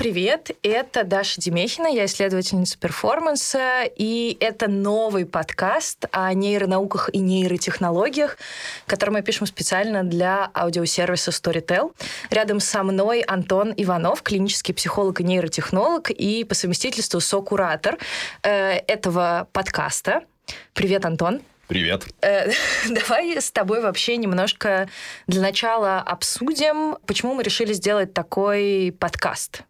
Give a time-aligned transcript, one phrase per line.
[0.00, 0.52] привет!
[0.62, 8.38] Это Даша Демехина, я исследовательница перформанса, и это новый подкаст о нейронауках и нейротехнологиях,
[8.86, 11.94] который мы пишем специально для аудиосервиса Storytel.
[12.30, 17.98] Рядом со мной Антон Иванов, клинический психолог и нейротехнолог, и по совместительству сокуратор
[18.42, 20.22] э, этого подкаста.
[20.72, 21.42] Привет, Антон.
[21.68, 22.06] Привет.
[22.22, 22.50] Э,
[22.88, 24.88] давай с тобой вообще немножко
[25.26, 29.64] для начала обсудим, почему мы решили сделать такой подкаст.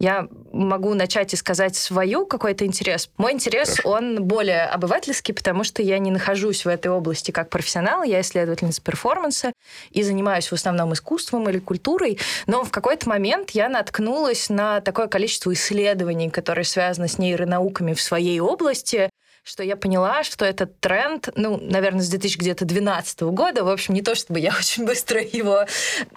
[0.00, 3.10] Я могу начать и сказать свою какой-то интерес.
[3.18, 3.90] Мой интерес, Хорошо.
[3.90, 8.80] он более обывательский, потому что я не нахожусь в этой области как профессионал, я исследовательница
[8.80, 9.52] перформанса
[9.90, 15.06] и занимаюсь в основном искусством или культурой, но в какой-то момент я наткнулась на такое
[15.06, 19.10] количество исследований, которые связаны с нейронауками в своей области,
[19.42, 24.14] что я поняла, что этот тренд, ну, наверное, с 2012 года, в общем, не то
[24.14, 25.66] чтобы я очень быстро его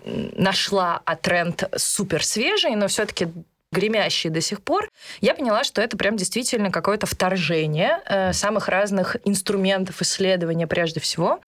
[0.06, 3.28] нашла, а тренд супер свежий, но все-таки
[3.74, 9.18] гремящий до сих пор, я поняла, что это прям действительно какое-то вторжение э, самых разных
[9.26, 11.42] инструментов исследования прежде всего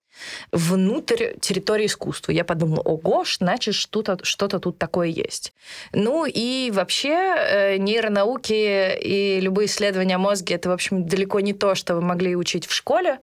[0.52, 2.32] внутрь территории искусства.
[2.32, 5.54] Я подумала, ого, значит, что-то что тут такое есть.
[5.92, 11.76] Ну и вообще э, нейронауки и любые исследования мозга— это, в общем, далеко не то,
[11.76, 13.20] что вы могли учить в школе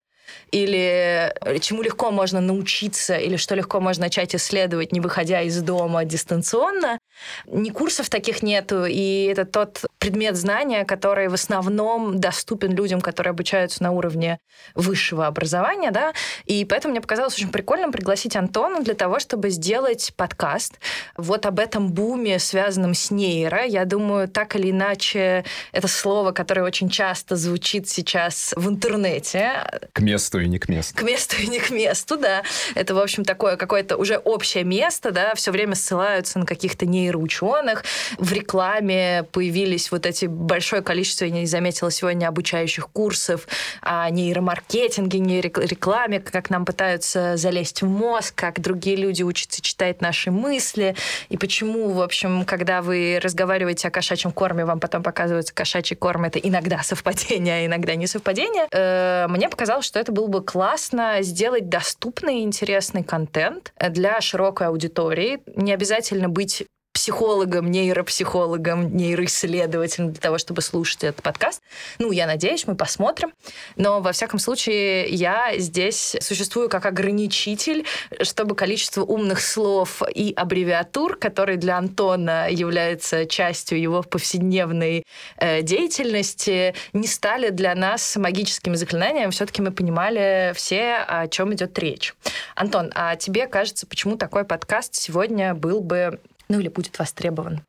[0.53, 5.61] или э, чему легко можно научиться, или что легко можно начать исследовать, не выходя из
[5.63, 6.99] дома дистанционно.
[7.47, 13.31] Ни курсов таких нету, и это тот предмет знания, который в основном доступен людям, которые
[13.31, 14.41] обучаются на уровне
[14.75, 16.15] высшего образования, да,
[16.47, 20.81] и поэтому мне показалось очень прикольным пригласить Антона для того, чтобы сделать подкаст
[21.17, 23.65] вот об этом буме, связанном с нейро.
[23.65, 29.81] Я думаю, так или иначе, это слово, которое очень часто звучит сейчас в интернете.
[29.93, 30.97] К месту и не к месту.
[30.97, 32.43] К месту и не к месту, да.
[32.75, 37.85] Это, в общем, такое какое-то уже общее место, да, все время ссылаются на каких-то нейроученых.
[38.17, 43.47] В рекламе появились вот эти большое количество, я не заметила сегодня, обучающих курсов
[43.83, 50.31] о нейромаркетинге, нейрорекламе, как нам пытаются залезть в мозг, как другие люди учатся читать наши
[50.31, 50.97] мысли,
[51.29, 56.25] и почему, в общем, когда вы разговариваете о кошачьем корме, вам потом показывается кошачий корм,
[56.25, 58.67] это иногда совпадение, а иногда не совпадение.
[58.73, 64.69] Э, мне показалось, что это был бы классно сделать доступный и интересный контент для широкой
[64.69, 65.41] аудитории.
[65.57, 71.63] Не обязательно быть психологом, нейропсихологом, нейроисследователем для того, чтобы слушать этот подкаст.
[71.99, 73.33] Ну, я надеюсь, мы посмотрим.
[73.77, 77.87] Но, во всяком случае, я здесь существую как ограничитель,
[78.23, 85.05] чтобы количество умных слов и аббревиатур, которые для Антона являются частью его повседневной
[85.37, 89.31] э, деятельности, не стали для нас магическим заклинанием.
[89.31, 92.15] Все-таки мы понимали все, о чем идет речь.
[92.57, 96.19] Антон, а тебе кажется, почему такой подкаст сегодня был бы
[96.51, 97.63] ну или будет востребован?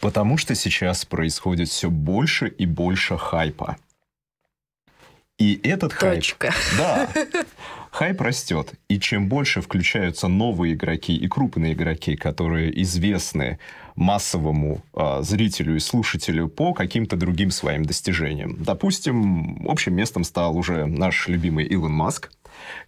[0.00, 3.76] Потому что сейчас происходит все больше и больше хайпа.
[5.38, 6.50] И этот Точка.
[6.52, 6.78] хайп...
[6.78, 7.44] Да.
[7.90, 8.74] Хайп растет.
[8.88, 13.58] И чем больше включаются новые игроки и крупные игроки, которые известны
[13.96, 18.62] массовому э, зрителю и слушателю по каким-то другим своим достижениям.
[18.62, 22.30] Допустим, общим местом стал уже наш любимый Илон Маск,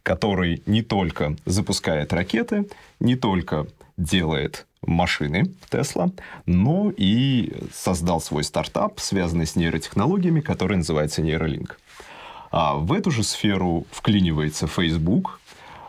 [0.05, 2.69] который не только запускает ракеты,
[3.01, 3.67] не только
[3.97, 6.13] делает машины Tesla,
[6.47, 11.73] но и создал свой стартап, связанный с нейротехнологиями, который называется Neuralink.
[12.51, 15.41] А в эту же сферу вклинивается Facebook,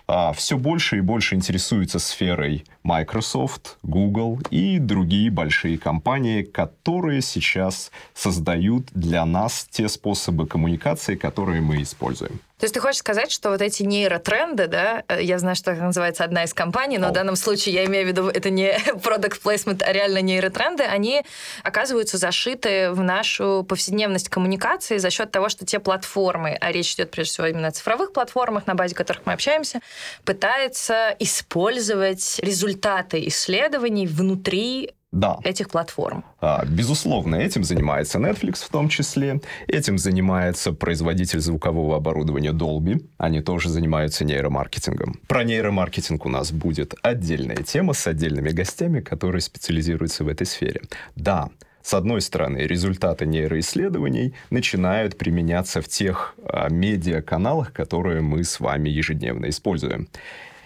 [0.08, 7.92] а все больше и больше интересуется сферой Microsoft, Google и другие большие компании, которые сейчас
[8.14, 12.40] создают для нас те способы коммуникации, которые мы используем.
[12.64, 16.24] То есть ты хочешь сказать, что вот эти нейротренды, да, э, я знаю, что называется
[16.24, 17.10] одна из компаний, но oh.
[17.10, 18.70] в данном случае я имею в виду, это не
[19.04, 21.26] product placement, а реально нейротренды, они
[21.62, 27.12] оказываются зашиты в нашу повседневность коммуникации за счет того, что те платформы, а речь идет
[27.12, 29.82] прежде всего именно о цифровых платформах, на базе которых мы общаемся,
[30.24, 35.38] пытаются использовать результаты исследований внутри да.
[35.44, 36.26] этих платформ.
[36.42, 39.40] А, безусловно, этим занимается Netflix в том числе.
[39.68, 43.06] Этим занимается производитель звукового оборудования Dolby.
[43.18, 45.20] Они тоже занимаются нейромаркетингом.
[45.28, 50.82] Про нейромаркетинг у нас будет отдельная тема с отдельными гостями, которые специализируются в этой сфере.
[51.16, 51.50] Да,
[51.84, 58.90] с одной стороны, результаты нейроисследований начинают применяться в тех а, медиаканалах, которые мы с вами
[58.90, 60.08] ежедневно используем.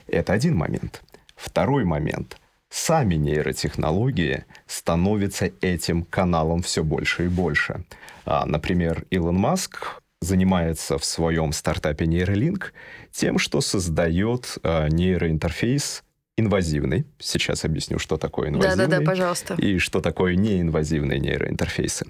[0.08, 1.02] Это один момент.
[1.36, 2.38] Второй момент–
[2.78, 7.84] сами нейротехнологии становятся этим каналом все больше и больше.
[8.26, 12.66] А, например, Илон Маск занимается в своем стартапе Neuralink
[13.12, 16.04] тем, что создает а, нейроинтерфейс
[16.38, 17.06] инвазивный.
[17.18, 18.86] Сейчас объясню, что такое инвазивный.
[18.86, 19.56] Да-да-да, пожалуйста.
[19.56, 22.06] И что такое неинвазивные нейроинтерфейсы.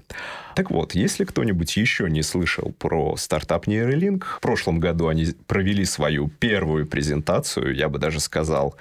[0.54, 5.86] Так вот, если кто-нибудь еще не слышал про стартап Neuralink, в прошлом году они провели
[5.86, 8.76] свою первую презентацию, я бы даже сказал,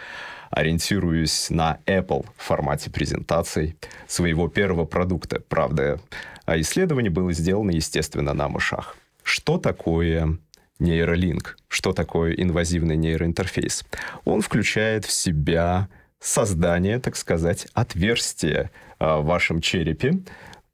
[0.50, 3.78] ориентируюсь на Apple в формате презентаций
[4.08, 5.42] своего первого продукта.
[5.48, 6.00] Правда,
[6.46, 8.96] а исследование было сделано, естественно, на мышах.
[9.24, 10.38] Что такое
[10.80, 11.58] нейролинк.
[11.68, 13.86] Что такое инвазивный нейроинтерфейс?
[14.26, 15.90] Он включает в себя
[16.20, 20.20] создание, так сказать, отверстия в вашем черепе,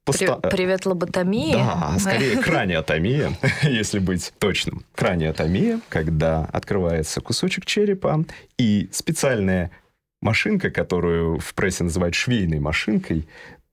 [0.04, 0.36] Поста...
[0.36, 1.56] Привет, лоботомия.
[1.56, 4.84] Да, скорее краниотомия, если быть точным.
[4.94, 8.24] Краниотомия, когда открывается кусочек черепа,
[8.58, 9.70] и специальная
[10.20, 13.26] машинка, которую в прессе называют швейной машинкой,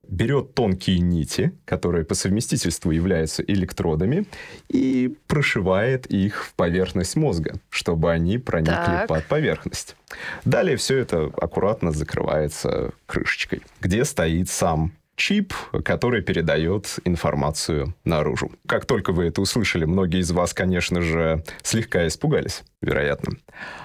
[0.08, 4.26] берет тонкие нити, которые по совместительству являются электродами,
[4.68, 9.08] и прошивает их в поверхность мозга, чтобы они проникли так.
[9.08, 9.96] под поверхность.
[10.44, 15.54] Далее все это аккуратно закрывается крышечкой, где стоит сам чип,
[15.84, 18.50] который передает информацию наружу.
[18.66, 23.36] Как только вы это услышали, многие из вас, конечно же, слегка испугались, вероятно.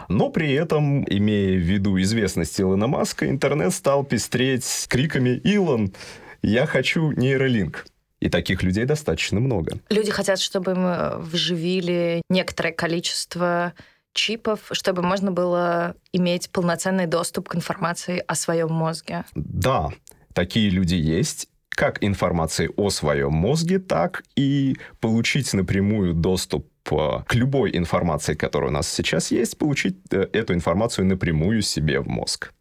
[0.07, 5.93] Но при этом, имея в виду известность Илона Маска, интернет стал пестреть криками «Илон,
[6.41, 7.85] я хочу нейролинк».
[8.19, 9.77] И таких людей достаточно много.
[9.89, 13.73] Люди хотят, чтобы мы вживили некоторое количество
[14.13, 19.23] чипов, чтобы можно было иметь полноценный доступ к информации о своем мозге.
[19.35, 19.89] Да,
[20.37, 27.33] такие люди есть, как информации о своем мозге, так и получить напрямую доступ э, к
[27.33, 32.51] любой информации, которая у нас сейчас есть, получить э, эту информацию напрямую себе в мозг.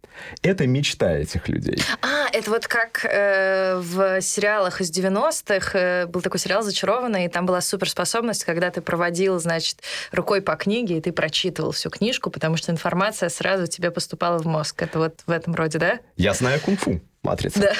[0.42, 1.78] Это мечта этих людей.
[2.02, 7.28] А, это вот как э, в сериалах из 90-х э, был такой сериал «Зачарованный», и
[7.28, 9.82] там была суперспособность, когда ты проводил, значит,
[10.12, 14.46] рукой по книге, и ты прочитывал всю книжку, потому что информация сразу тебе поступала в
[14.46, 14.80] мозг.
[14.82, 16.00] Это вот в этом роде, да?
[16.16, 17.60] Я знаю кунг-фу, матрица.
[17.60, 17.72] Да.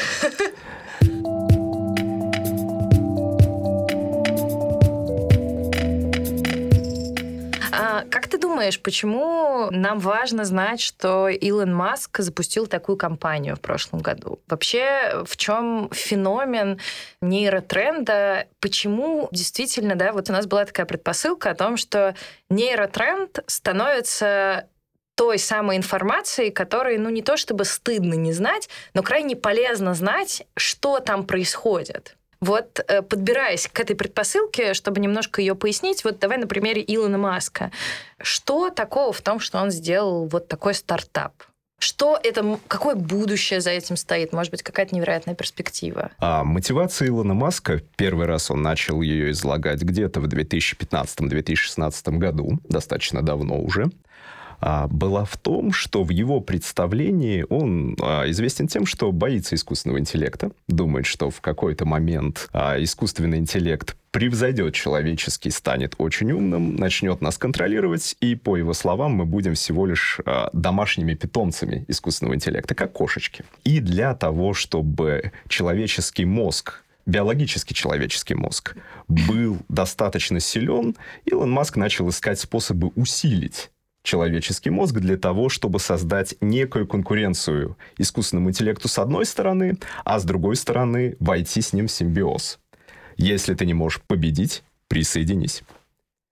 [8.11, 14.01] Как ты думаешь, почему нам важно знать, что Илон Маск запустил такую кампанию в прошлом
[14.01, 14.41] году?
[14.49, 16.79] Вообще, в чем феномен
[17.21, 18.47] нейротренда?
[18.61, 22.15] Почему действительно, да, вот у нас была такая предпосылка о том, что
[22.51, 24.69] нейротренд становится
[25.17, 30.47] той самой информацией, которой, ну, не то чтобы стыдно не знать, но крайне полезно знать,
[30.57, 32.17] что там происходит.
[32.41, 37.17] Вот э, подбираясь к этой предпосылке, чтобы немножко ее пояснить, вот давай на примере Илона
[37.17, 37.73] Маска.
[38.21, 41.33] Что такого в том, что он сделал вот такой стартап?
[41.79, 44.33] Что это, какое будущее за этим стоит?
[44.33, 46.11] Может быть, какая-то невероятная перспектива?
[46.19, 53.23] А мотивация Илона Маска, первый раз он начал ее излагать где-то в 2015-2016 году, достаточно
[53.23, 53.91] давно уже.
[54.61, 59.99] А, была в том, что в его представлении он а, известен тем, что боится искусственного
[59.99, 67.21] интеллекта, думает, что в какой-то момент а, искусственный интеллект превзойдет человеческий, станет очень умным, начнет
[67.21, 70.21] нас контролировать, и, по его словам, мы будем всего лишь
[70.55, 73.45] домашними питомцами искусственного интеллекта, как кошечки.
[73.65, 78.75] И для того, чтобы человеческий мозг биологический человеческий мозг
[79.07, 83.71] был достаточно силен, Илон Маск начал искать способы усилить
[84.07, 90.25] человеческий мозг для того, чтобы создать некую конкуренцию искусственному интеллекту с одной стороны, а с
[90.25, 92.59] другой стороны войти с ним в симбиоз.
[93.17, 95.63] Если ты не можешь победить, присоединись.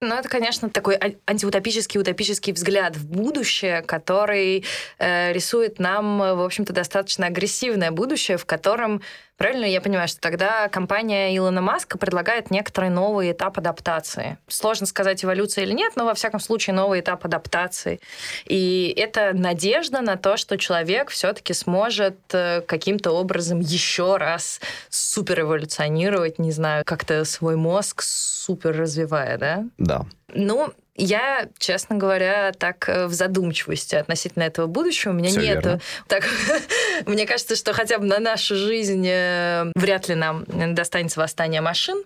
[0.01, 4.65] Ну, это, конечно, такой антиутопический, утопический взгляд в будущее, который
[4.99, 9.01] э, рисует нам, в общем-то, достаточно агрессивное будущее, в котором
[9.37, 14.39] Правильно я понимаю, что тогда компания Илона Маска предлагает некоторый новый этап адаптации.
[14.47, 18.01] Сложно сказать, эволюция или нет, но во всяком случае новый этап адаптации.
[18.45, 25.41] И это надежда на то, что человек все-таки сможет э, каким-то образом еще раз супер
[25.41, 29.65] эволюционировать, не знаю, как-то свой мозг супер развивая, да?
[29.79, 30.07] Да.
[30.33, 35.11] Ну, я, честно говоря, так э, в задумчивости относительно этого будущего.
[35.11, 35.65] У меня Всё нет...
[35.65, 35.81] Верно.
[36.07, 36.25] Так,
[37.07, 42.03] мне кажется, что хотя бы на нашу жизнь э, вряд ли нам достанется восстание машин,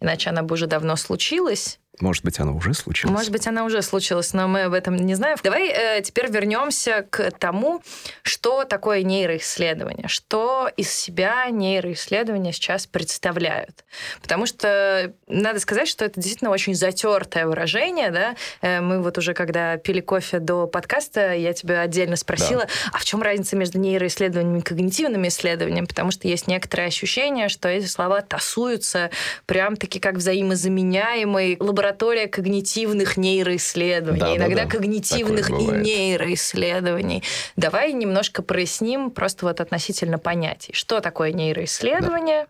[0.00, 1.80] иначе она бы уже давно случилась.
[2.00, 3.14] Может быть, она уже случилась?
[3.14, 5.36] Может быть, она уже случилась, но мы об этом не знаем.
[5.42, 7.82] Давай э, теперь вернемся к тому,
[8.22, 13.84] что такое нейроисследование, что из себя нейроисследования сейчас представляют.
[14.22, 18.10] Потому что надо сказать, что это действительно очень затертое выражение.
[18.10, 18.36] Да?
[18.60, 22.68] Э, мы вот уже, когда пили кофе до подкаста, я тебя отдельно спросила, да.
[22.92, 25.86] а в чем разница между нейроисследованиями и когнитивными исследованиями?
[25.86, 29.10] Потому что есть некоторое ощущение, что эти слова тасуются
[29.46, 34.70] прям-таки как взаимозаменяемые лабораторные лаборатория когнитивных нейроисследований, Да, да, иногда да.
[34.70, 37.22] когнитивных Такое и нейроисследований.
[37.56, 40.72] Давай немножко проясним просто вот относительно понятий.
[40.74, 42.46] Что такое нейроисследование?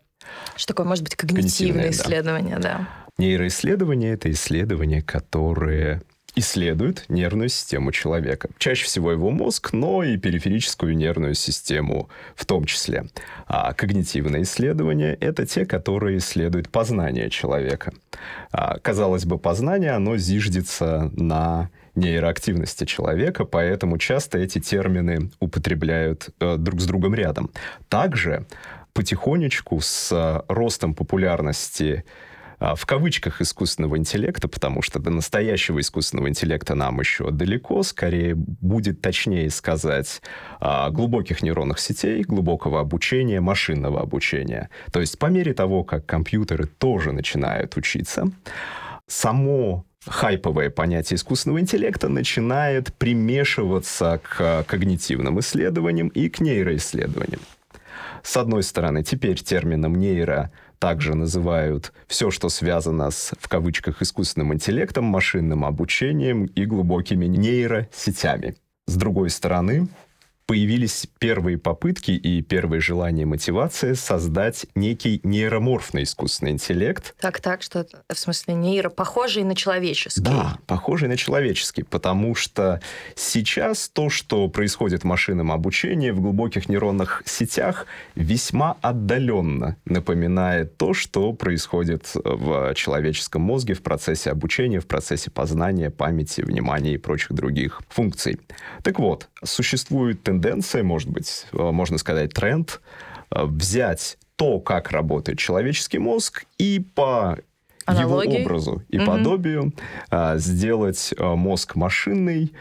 [0.57, 1.91] Что такое, может быть, когнитивное Когнитивное, да.
[1.91, 2.89] исследование, да.
[3.19, 6.03] Нейроисследования— это исследования, которые
[6.39, 8.49] исследуют нервную систему человека.
[8.59, 13.07] Чаще всего его мозг, но и периферическую нервную систему в том числе.
[13.47, 17.93] А когнитивные исследования— это те, которые исследуют познание человека.
[18.53, 26.57] А, казалось бы, познание, оно зиждется на нейроактивности человека, поэтому часто эти термины употребляют э,
[26.57, 27.51] друг с другом рядом.
[27.89, 28.47] Также
[28.93, 32.05] потихонечку с э, ростом популярности
[32.61, 39.01] в кавычках искусственного интеллекта, потому что до настоящего искусственного интеллекта нам еще далеко, скорее будет
[39.01, 40.23] точнее сказать
[40.61, 44.71] а, глубоких нейронных сетей, глубокого обучения, машинного обучения.
[44.93, 48.31] То есть по мере того, как компьютеры тоже начинают учиться,
[49.07, 57.41] само хайповое понятие искусственного интеллекта начинает примешиваться к когнитивным исследованиям и к нейроисследованиям.
[58.23, 64.55] С одной стороны, теперь термином нейро также называют все, что связано с, в кавычках, искусственным
[64.55, 68.57] интеллектом, машинным обучением и глубокими нейросетями.
[68.87, 69.89] С другой стороны,
[70.49, 77.61] появились первые попытки и первые желания и мотивации создать некий нейроморфный искусственный интеллект, Так, так,
[77.61, 80.23] что в смысле нейро, похожий на человеческий.
[80.23, 82.81] да, похожий на человеческий, потому что
[83.15, 90.95] сейчас то, что происходит в машинном обучении в глубоких нейронных сетях, весьма отдаленно напоминает то,
[90.95, 97.33] что происходит в человеческом мозге в процессе обучения, в процессе познания, памяти, внимания и прочих
[97.35, 98.41] других функций.
[98.83, 100.38] Так вот, существует тенденция,
[100.83, 102.81] может быть, э, можно сказать, тренд,
[103.31, 107.39] э, взять то, как работает человеческий мозг, и по
[107.85, 108.31] Аналогии?
[108.31, 109.07] его образу и Мгм.
[109.07, 109.73] подобию
[110.11, 112.53] а, сделать а, мозг машинный.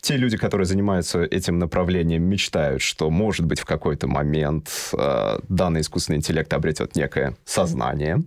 [0.00, 5.82] Те люди, которые занимаются этим направлением, мечтают, что, может быть, в какой-то момент а, данный
[5.82, 8.22] искусственный интеллект обретет некое сознание.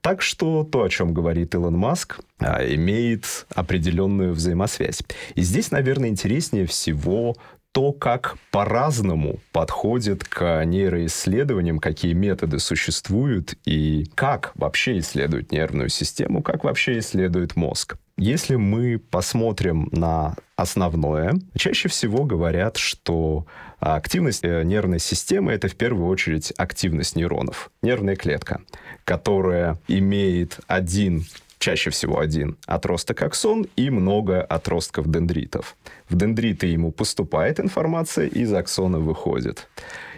[0.00, 5.02] Так что то, о чем говорит Илон Маск, имеет определенную взаимосвязь.
[5.34, 7.36] И здесь, наверное, интереснее всего
[7.72, 16.42] то, как по-разному подходит к нейроисследованиям, какие методы существуют и как вообще исследуют нервную систему,
[16.42, 17.96] как вообще исследует мозг.
[18.16, 23.46] Если мы посмотрим на основное, чаще всего говорят, что
[23.78, 27.70] активность э, нервной системы— это в первую очередь активность нейронов.
[27.80, 28.60] Нервная клетка,
[29.04, 31.24] которая имеет один
[31.60, 35.76] чаще всего один отросток аксон и много отростков дендритов.
[36.08, 39.68] В дендриты ему поступает информация, из аксона выходит.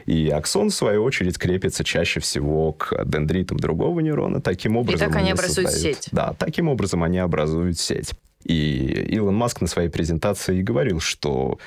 [0.07, 4.41] И аксон, в свою очередь, крепится чаще всего к дендритам другого нейрона.
[4.41, 5.09] Таким образом...
[5.09, 6.09] так они образуют создают- сеть.
[6.13, 8.13] Да, таким образом они образуют сеть.
[8.45, 11.59] И Илон Маск на своей презентации и говорил, что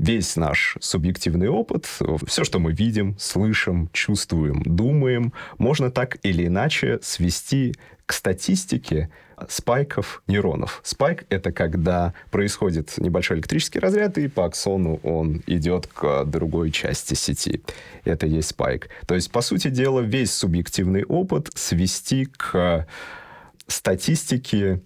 [0.00, 1.86] весь наш субъективный опыт,
[2.26, 7.74] все, что мы видим, слышим, чувствуем, думаем, можно так или иначе свести
[8.06, 9.10] к статистике
[9.48, 10.80] спайков нейронов.
[10.84, 17.14] Спайк— это когда происходит небольшой электрический разряд, и по аксону он идет к другой части
[17.14, 17.62] сети.
[18.04, 18.88] Это есть спайк.
[19.06, 22.86] То есть, по сути дела, весь субъективный опыт свести к
[23.66, 24.80] статистике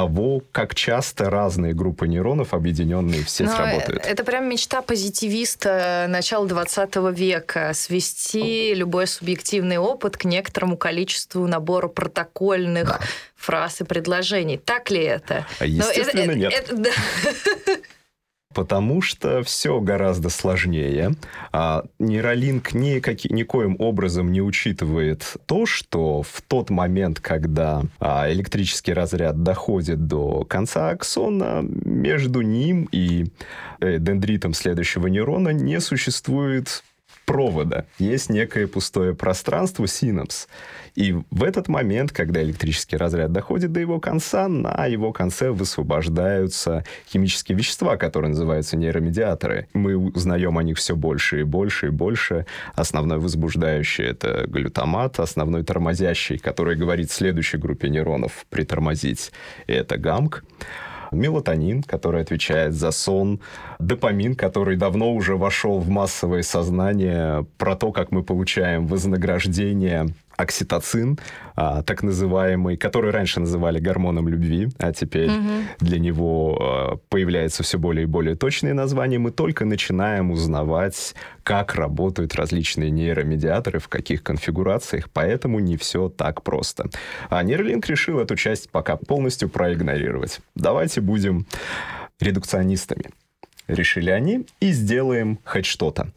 [0.00, 4.06] того, как часто разные группы нейронов, объединенные в сеть, Но работают.
[4.06, 7.72] Это прям мечта позитивиста начала 20 века.
[7.74, 13.00] Свести любой субъективный опыт к некоторому количеству набора протокольных Да.
[13.36, 14.58] фраз и предложений.
[14.64, 15.44] Так ли это?
[15.58, 16.52] А, Но Естественно, это- нет.
[16.52, 16.90] это- да.
[18.52, 21.12] Потому что все гораздо сложнее.
[21.52, 28.92] А, нейролинк никаки- никоим образом не учитывает то, что в тот момент, когда а, электрический
[28.92, 33.26] разряд доходит до конца аксона, между ним и
[33.80, 36.82] э, дендритом следующего нейрона не существует
[37.30, 37.86] провода.
[38.00, 40.48] Есть некое пустое пространство, синапс.
[40.96, 46.84] И в этот момент, когда электрический разряд доходит до его конца, на его конце высвобождаются
[47.08, 49.68] химические вещества, которые называются нейромедиаторы.
[49.74, 52.46] Мы узнаем о них все больше и больше и больше.
[52.74, 59.30] Основной возбуждающий— это глютамат, основной тормозящий, который говорит следующей группе нейронов притормозить—
[59.68, 60.42] это гамк
[61.12, 63.40] мелатонин, который отвечает за сон,
[63.78, 70.08] допамин, который давно уже вошел в массовое сознание, про то, как мы получаем вознаграждение
[70.40, 71.18] окситоцин,
[71.54, 75.50] а, так называемый, который раньше называли гормоном любви, а теперь угу.
[75.80, 81.74] для него а, появляется все более и более точные названия, мы только начинаем узнавать, как
[81.74, 86.88] работают различные нейромедиаторы, в каких конфигурациях, поэтому не все так просто.
[87.28, 90.40] А Нейролинк решил эту часть пока полностью проигнорировать.
[90.54, 91.46] Давайте будем
[92.20, 93.10] редукционистами.
[93.66, 96.12] Решили они и сделаем хоть что-то.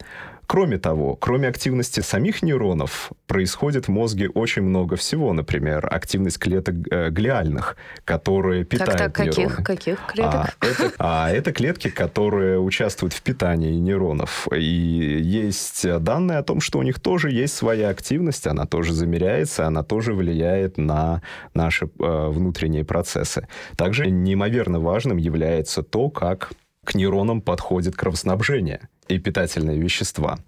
[0.46, 5.32] Кроме того, кроме активности самих нейронов, происходит в мозге очень много всего.
[5.32, 9.56] Например, активность клеток э, глиальных, которые питают так, так, нейроны.
[9.56, 10.56] Каких, каких клеток?
[10.60, 14.48] А это, а это клетки, которые участвуют в питании нейронов.
[14.54, 19.66] И есть данные о том, что у них тоже есть своя активность, она тоже замеряется,
[19.66, 21.22] она тоже влияет на
[21.54, 23.48] наши э, внутренние процессы.
[23.76, 26.50] Также неимоверно важным является то, как
[26.84, 30.38] к нейронам подходит кровоснабжение и питательные вещества.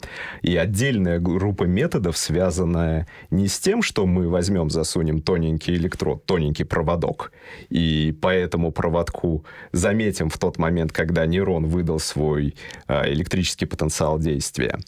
[0.42, 6.64] И отдельная группа методов, связанная не с тем, что мы возьмем, засунем тоненький электрод, тоненький
[6.64, 7.32] проводок,
[7.68, 12.54] и по этому проводку заметим в тот момент, когда нейрон выдал свой
[12.86, 14.78] а, электрический потенциал действия.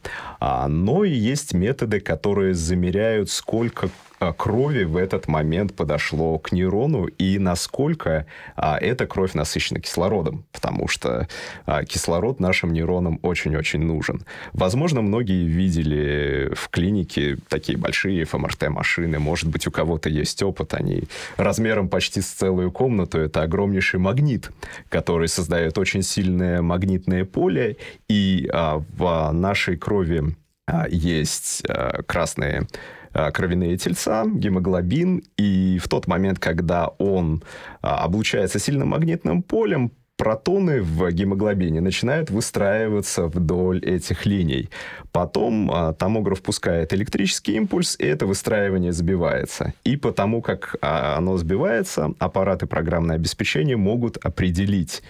[0.40, 3.90] А, но и есть методы, которые замеряют, сколько
[4.36, 10.88] крови в этот момент подошло к нейрону и насколько а, эта кровь насыщена кислородом, потому
[10.88, 11.28] что
[11.66, 14.24] а, кислород нашим нейронам очень-очень нужен.
[14.52, 21.04] Возможно, многие видели в клинике такие большие ФМРТ-машины, может быть, у кого-то есть опыт, они
[21.36, 24.50] размером почти с целую комнату, это огромнейший магнит,
[24.88, 27.76] который создает очень сильное магнитное поле,
[28.08, 32.66] и а, в нашей крови а, есть а, красные
[33.12, 37.42] кровяные тельца, гемоглобин, и в тот момент, когда он
[37.82, 44.68] а, облучается сильным магнитным полем, протоны в гемоглобине начинают выстраиваться вдоль этих линий.
[45.12, 49.72] Потом а, томограф пускает электрический импульс, и это выстраивание сбивается.
[49.84, 55.02] И потому как а, оно сбивается, аппараты программное обеспечение могут определить,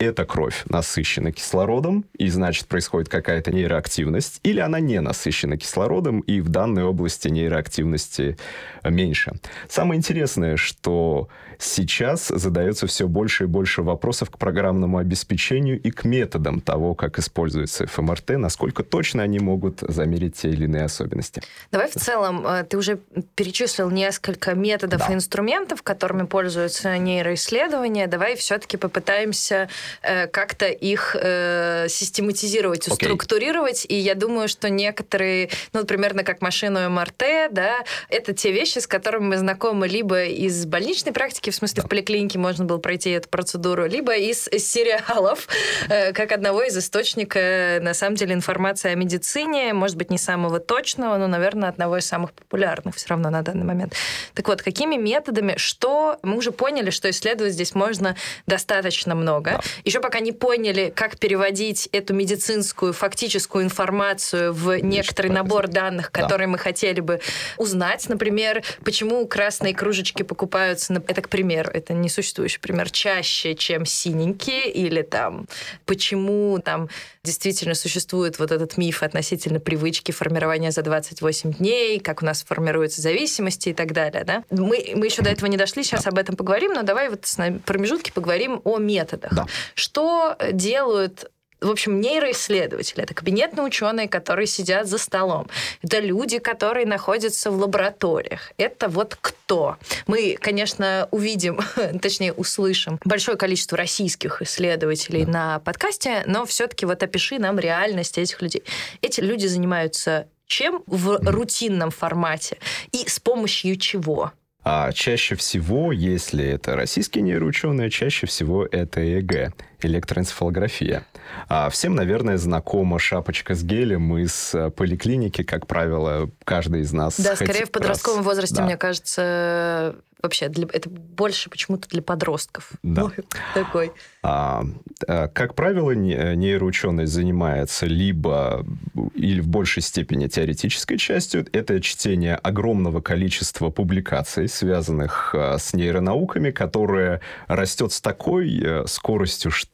[0.00, 6.40] эта кровь насыщена кислородом, и значит происходит какая-то нейроактивность, или она не насыщена кислородом, и
[6.40, 8.38] в данной области нейроактивности
[8.82, 9.34] меньше.
[9.68, 11.28] Самое интересное, что
[11.58, 17.18] сейчас задается все больше и больше вопросов к программному обеспечению и к методам того, как
[17.18, 21.42] используется ФМРТ, насколько точно они могут замерить те или иные особенности.
[21.70, 23.00] Давай в целом, э, ты уже
[23.34, 25.12] перечислил несколько методов да.
[25.12, 28.06] и инструментов, которыми пользуются нейроисследования.
[28.06, 29.68] Давай все-таки попытаемся
[30.02, 32.94] Э, как-то их э, систематизировать, okay.
[32.94, 33.86] структурировать.
[33.88, 38.86] И я думаю, что некоторые, ну, примерно как машину МРТ, да, это те вещи, с
[38.86, 41.86] которыми мы знакомы либо из больничной практики, в смысле да.
[41.86, 45.48] в поликлинике можно было пройти эту процедуру, либо из сериалов,
[45.88, 50.60] э, как одного из источников, на самом деле, информации о медицине, может быть, не самого
[50.60, 53.94] точного, но, наверное, одного из самых популярных все равно на данный момент.
[54.34, 59.52] Так вот, какими методами, что мы уже поняли, что исследовать здесь можно достаточно много.
[59.52, 66.10] Да еще пока не поняли, как переводить эту медицинскую фактическую информацию в некоторый набор данных,
[66.10, 66.52] которые да.
[66.52, 67.20] мы хотели бы
[67.56, 68.08] узнать.
[68.08, 74.70] Например, почему красные кружечки покупаются, это к примеру, это не существующий пример, чаще, чем синенькие,
[74.70, 75.46] или там,
[75.86, 76.88] почему там
[77.22, 83.02] действительно существует вот этот миф относительно привычки формирования за 28 дней, как у нас формируются
[83.02, 84.24] зависимости и так далее.
[84.24, 84.44] Да?
[84.50, 86.10] Мы, мы еще до этого не дошли, сейчас да.
[86.10, 89.34] об этом поговорим, но давай вот на промежутке поговорим о методах.
[89.34, 89.46] Да.
[89.74, 91.30] Что делают
[91.60, 95.48] в общем, нейроисследователи, это кабинетные ученые, которые сидят за столом.
[95.82, 98.52] Это люди, которые находятся в лабораториях.
[98.56, 99.76] Это вот кто?
[100.06, 101.60] Мы, конечно, увидим,
[102.00, 105.30] точнее, услышим большое количество российских исследователей да.
[105.30, 108.64] на подкасте, но все-таки вот опиши нам реальность этих людей.
[109.02, 112.58] Эти люди занимаются чем в рутинном формате
[112.90, 114.32] и с помощью чего?
[114.62, 119.54] А чаще всего, если это российские нейроученые, чаще всего это ЭГ,
[119.86, 121.04] электроэнцефалография.
[121.48, 127.18] А всем, наверное, знакома шапочка с гелем из э, поликлиники, как правило, каждый из нас.
[127.18, 128.26] Да, скорее в подростковом раз...
[128.26, 128.64] возрасте, да.
[128.64, 132.72] мне кажется, вообще для, это больше почему-то для подростков.
[132.82, 133.10] Да.
[133.54, 133.92] Такой.
[134.22, 134.64] А,
[135.06, 138.66] а, как правило, нейроученый занимается либо
[139.14, 147.20] или в большей степени теоретической частью, это чтение огромного количества публикаций, связанных с нейронауками, которое
[147.46, 149.69] растет с такой скоростью, что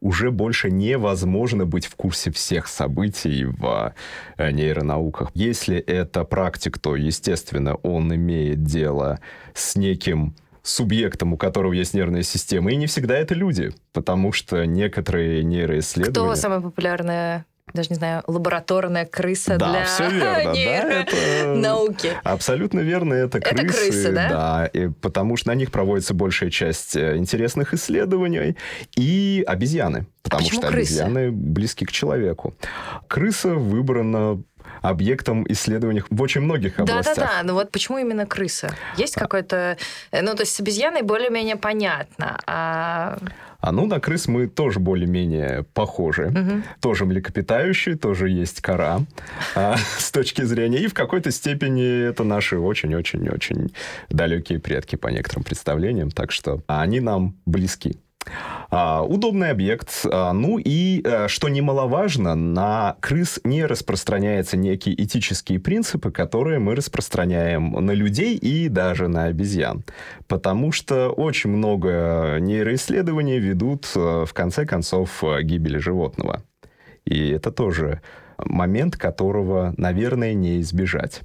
[0.00, 3.94] уже больше невозможно быть в курсе всех событий в
[4.36, 5.30] а, нейронауках.
[5.34, 9.20] Если это практик, то, естественно, он имеет дело
[9.54, 12.72] с неким субъектом, у которого есть нервная система.
[12.72, 16.12] И не всегда это люди, потому что некоторые нейроисследования...
[16.12, 21.46] Кто самая популярная даже не знаю, лабораторная крыса да, для все верно, да, это...
[21.54, 22.12] науки.
[22.22, 23.64] Абсолютно верно, это крысы.
[23.64, 24.28] Это крысы, да?
[24.28, 28.56] Да, и потому что на них проводится большая часть э, интересных исследований.
[28.96, 30.74] И обезьяны, потому а что крысы?
[30.76, 32.54] обезьяны близки к человеку.
[33.08, 34.40] Крыса выбрана
[34.82, 37.16] объектом исследований в очень многих областях.
[37.16, 38.74] Да-да-да, но вот почему именно крыса?
[38.96, 39.76] Есть какой-то...
[40.12, 43.18] э, Ну, то есть с обезьяной более-менее понятно, а...
[43.66, 46.26] А ну, на крыс мы тоже более-менее похожи.
[46.28, 46.62] Мгм.
[46.80, 49.00] Тоже млекопитающие, тоже есть кора
[49.56, 50.78] а, с точки зрения.
[50.78, 53.72] И в какой-то степени это наши очень-очень-очень
[54.08, 56.12] далекие предки по некоторым представлениям.
[56.12, 57.98] Так что они нам близки.
[58.70, 60.04] А, удобный объект.
[60.04, 66.74] А, ну и, э, что немаловажно, на крыс не распространяются некие этические принципы, которые мы
[66.74, 69.84] распространяем на людей и даже на обезьян.
[70.26, 76.42] Потому что очень много нейроисследований ведут, э, в конце концов, э, гибели животного.
[77.04, 78.00] И это тоже
[78.38, 81.22] момент, которого, наверное, не избежать.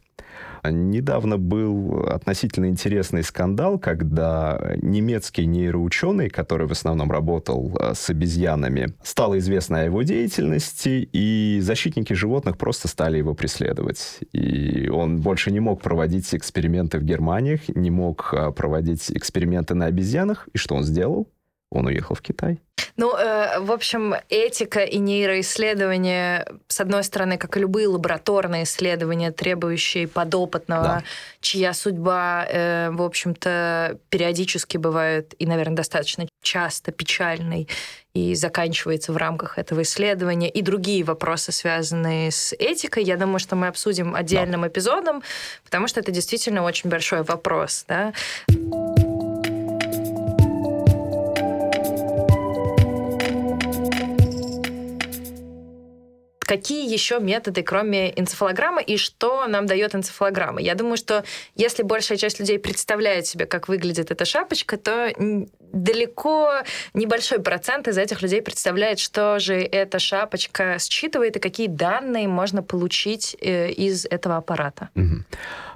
[0.63, 8.93] Недавно был относительно интересный скандал, когда немецкий нейроученый, который в основном работал э, с обезьянами,
[9.03, 14.19] стало известно о его деятельности, и защитники животных просто стали его преследовать.
[14.33, 19.85] И он больше не мог проводить эксперименты в Германиях, не мог э, проводить эксперименты на
[19.85, 20.47] обезьянах.
[20.53, 21.27] И что он сделал?
[21.71, 22.59] Он уехал в Китай.
[22.97, 29.31] Ну, э, в общем, этика и нейроисследования, с одной стороны, как и любые лабораторные исследования,
[29.31, 31.03] требующие подопытного, Да.
[31.39, 37.67] чья судьба, э, в общем-то, периодически бывает и, наверное, достаточно часто печальной
[38.13, 43.55] и заканчивается в рамках этого исследования, и другие вопросы, связанные с этикой, я думаю, что
[43.55, 45.23] мы обсудим отдельным эпизодом,
[45.63, 47.85] потому что это действительно очень большой вопрос.
[47.87, 48.11] Да?
[56.51, 60.59] Какие еще методы, кроме энцефалограммы, и что нам дает энцефалограмма?
[60.59, 61.23] Я думаю, что
[61.55, 65.13] если большая часть людей представляет себе, как выглядит эта шапочка, то
[65.71, 72.27] далеко небольшой процент из этих людей представляет, что же эта шапочка считывает и какие данные
[72.27, 74.89] можно получить э, из этого аппарата.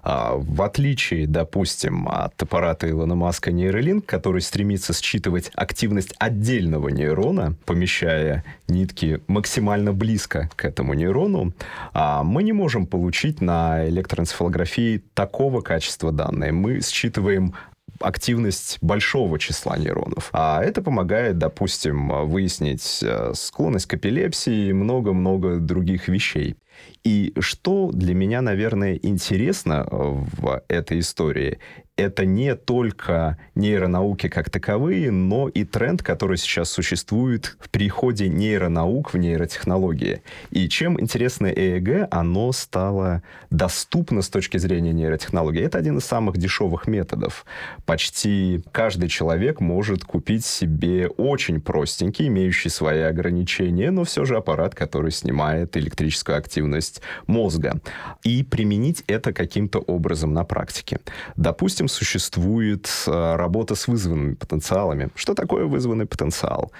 [0.03, 7.55] А, В отличие, допустим, от аппарата Илона Маска нейролинк, который стремится считывать активность отдельного нейрона,
[7.65, 11.53] помещая нитки максимально близко к этому нейрону,
[11.93, 16.51] а, мы не можем получить на электроэнцефалографии такого качества данные.
[16.51, 17.53] Мы считываем
[17.99, 20.29] активность большого числа нейронов.
[20.33, 26.55] А это помогает, допустим, выяснить э, склонность к эпилепсии и много-много других вещей.
[27.03, 31.59] И что для меня, наверное, интересно э, в этой истории,
[31.97, 39.13] это не только нейронауки как таковые, но и тренд, который сейчас существует в переходе нейронаук
[39.13, 40.21] в нейротехнологии.
[40.51, 45.63] И чем интересно ЭЭГ, оно стало доступно с точки зрения нейротехнологии.
[45.63, 47.45] Это один из самых дешевых методов.
[47.85, 54.75] Почти каждый человек может купить себе очень простенький, имеющий свои ограничения, но все же аппарат,
[54.75, 57.79] который снимает электрическую активность мозга.
[58.23, 60.99] И применить это каким-то образом на практике.
[61.37, 65.09] Допустим, существует э, работа с вызванными потенциалами.
[65.15, 66.71] Что такое вызванный потенциал?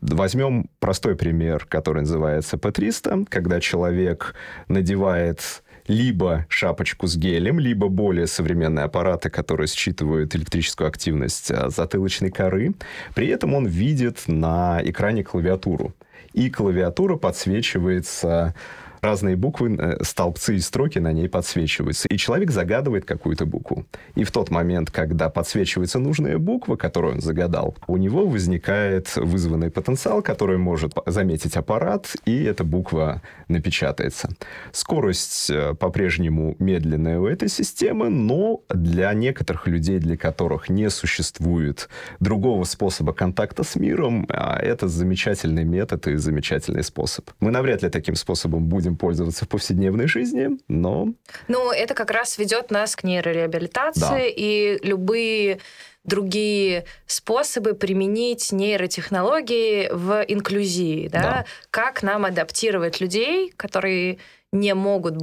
[0.00, 4.34] Возьмем простой пример, который называется P300, когда человек
[4.68, 12.30] надевает либо шапочку с гелем, либо более современные аппараты, которые считывают электрическую активность э, затылочной
[12.30, 12.74] коры.
[13.14, 15.94] При этом он видит на экране клавиатуру.
[16.32, 18.54] И клавиатура подсвечивается
[19.00, 22.08] разные буквы, э, столбцы и строки на ней подсвечиваются.
[22.08, 23.86] И человек загадывает какую-то букву.
[24.14, 29.70] И в тот момент, когда подсвечивается нужная буква, которую он загадал, у него возникает вызванный
[29.70, 34.30] потенциал, который может заметить аппарат, и эта буква напечатается.
[34.72, 41.88] Скорость э, по-прежнему медленная у этой системы, но для некоторых людей, для которых не существует
[42.20, 47.30] другого способа контакта с миром, а, это замечательный метод и замечательный способ.
[47.40, 51.08] Мы навряд ли таким способом будем пользоваться в повседневной жизни, но
[51.48, 54.20] Ну, это как раз ведет нас к нейрореабилитации, Да.
[54.24, 55.58] и любые
[56.04, 61.20] другие способы применить нейротехнологии в инклюзии, да?
[61.20, 61.44] Да.
[61.70, 64.18] Как нам адаптировать людей, которые
[64.52, 65.16] не могут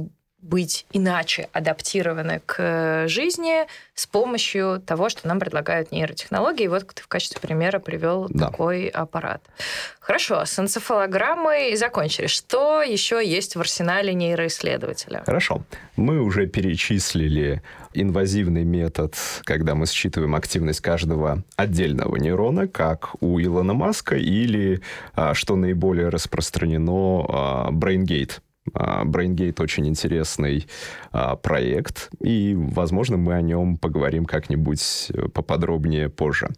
[0.44, 6.64] быть иначе адаптированы к э, жизни с помощью того, что нам предлагают нейротехнологии.
[6.64, 8.46] И вот ты в качестве примера привел да.
[8.46, 9.42] такой аппарат.
[10.00, 12.26] Хорошо, с энцефалограммой закончили.
[12.26, 15.22] Что еще есть в арсенале нейроисследователя?
[15.24, 15.62] Хорошо.
[15.96, 17.62] Мы уже перечислили
[17.94, 24.82] инвазивный метод, когда мы считываем активность каждого отдельного нейрона, как у Илона Маска, или,
[25.14, 28.40] а, что наиболее распространено, а, BrainGate
[28.72, 30.66] BrainGate очень интересный
[31.12, 36.48] а, проект, и, возможно, мы о нем поговорим как-нибудь э, поподробнее позже.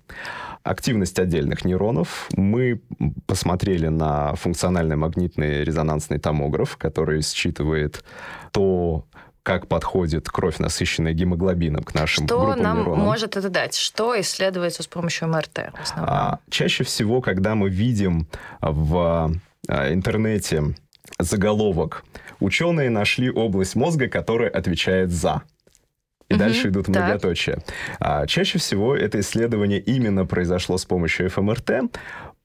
[0.63, 2.29] Активность отдельных нейронов.
[2.33, 2.81] Мы
[3.27, 8.05] посмотрели на функциональный магнитный резонансный томограф, который считывает
[8.53, 9.05] то,
[9.43, 13.05] как подходит кровь, насыщенная гемоглобином к нашим Что группам нам нейронам.
[13.05, 13.77] может это дать?
[13.77, 15.73] Что исследуется с помощью МРТ?
[15.95, 18.27] А, чаще всего, когда мы видим
[18.61, 19.33] в
[19.69, 20.75] а, интернете
[21.19, 22.05] заголовок.
[22.41, 25.43] Ученые нашли область мозга, которая отвечает за.
[26.29, 27.59] И угу, дальше идут многоточия.
[28.01, 31.71] А, чаще всего это исследование именно произошло с помощью ФМРТ.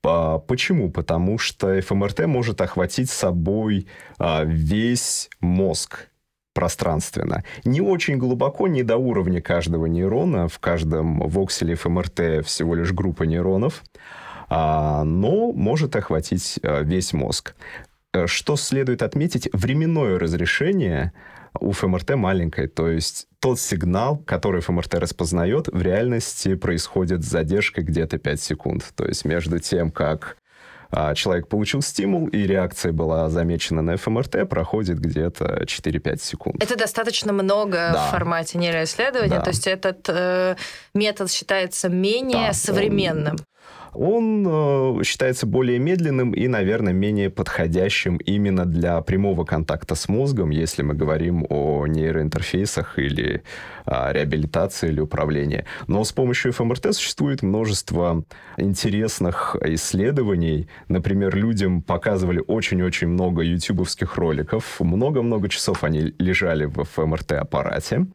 [0.04, 0.92] А, почему?
[0.92, 3.88] Потому что ФМРТ может охватить собой
[4.20, 6.08] а, весь мозг
[6.54, 7.44] пространственно.
[7.64, 10.48] Не очень глубоко, не до уровня каждого нейрона.
[10.48, 13.84] В каждом вокселе ФМРТ всего лишь группа нейронов
[14.54, 17.56] а, но может охватить а, весь мозг.
[18.14, 21.14] Э, что следует отметить, временное разрешение
[21.60, 27.84] у ФМРТ маленькое, то есть тот сигнал, который ФМРТ распознает, в реальности происходит с задержкой
[27.84, 28.86] где-то 5 секунд.
[28.96, 30.38] То есть между тем, как
[30.92, 36.64] а, человек получил стимул, и реакция была замечена на ФМРТ, проходит где-то 4-5 секунд.
[36.64, 38.08] Это достаточно много да.
[38.08, 39.42] в формате нейроисследования, да.
[39.42, 40.56] то есть этот э,
[40.94, 43.36] метод считается менее да, современным.
[43.36, 43.46] Он
[43.94, 50.50] он э, считается более медленным и, наверное, менее подходящим именно для прямого контакта с мозгом,
[50.50, 53.44] если мы говорим о нейроинтерфейсах или
[53.86, 55.66] э, реабилитации или управлении.
[55.88, 58.24] Но с помощью ФМРТ существует множество
[58.58, 60.68] интересных исследований.
[60.88, 64.80] Например, людям показывали очень-очень много ютубовских роликов.
[64.80, 68.08] Много-много часов они лежали в ФМРТ-аппарате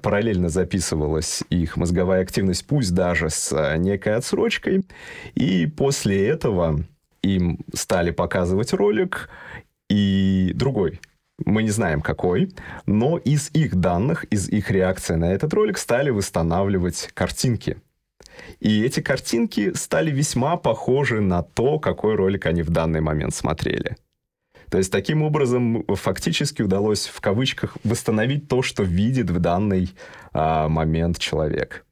[0.00, 4.84] параллельно записывалась их мозговая активность, пусть даже с э, некой отсрочкой.
[5.34, 6.84] И после этого
[7.22, 9.28] им стали показывать ролик
[9.88, 11.00] и другой.
[11.44, 12.52] Мы не знаем, какой,
[12.86, 17.78] но из их данных, из их реакции на этот ролик стали восстанавливать картинки.
[18.60, 23.96] И эти картинки стали весьма похожи на то, какой ролик они в данный момент смотрели.
[24.70, 29.90] То есть таким образом фактически удалось в кавычках восстановить то, что видит в данный
[30.32, 31.84] а, момент человек.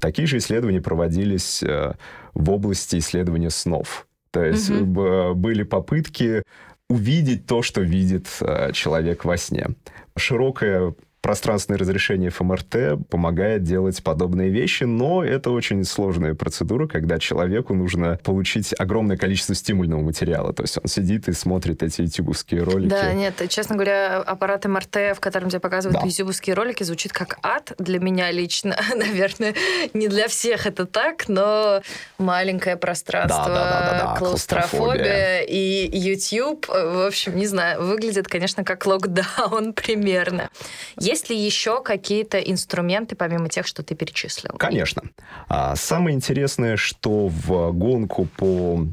[0.00, 1.94] Такие же исследования проводились а,
[2.34, 4.06] в области исследования снов.
[4.32, 5.34] То есть угу.
[5.34, 6.42] были попытки
[6.88, 9.68] увидеть то, что видит а, человек во сне.
[10.16, 10.94] Широкая
[11.26, 18.20] пространственное разрешение ФМРТ помогает делать подобные вещи, но это очень сложная процедура, когда человеку нужно
[18.22, 20.52] получить огромное количество стимульного материала.
[20.52, 22.90] То есть он сидит и смотрит эти ютубовские ролики.
[22.90, 26.06] Да, нет, честно говоря, аппарат МРТ, в котором тебе показывают да.
[26.06, 28.76] ютубовские ролики, звучит как ад для меня лично.
[28.94, 29.56] Наверное,
[29.94, 31.82] не для всех это так, но
[32.18, 34.16] маленькое пространство, да, да, да, да, да.
[34.16, 40.50] клаустрофобия и YouTube, в общем, не знаю, выглядит, конечно, как локдаун примерно.
[40.96, 44.52] Есть есть ли еще какие-то инструменты, помимо тех, что ты перечислил?
[44.58, 45.02] Конечно.
[45.48, 48.86] А, самое интересное, что в гонку по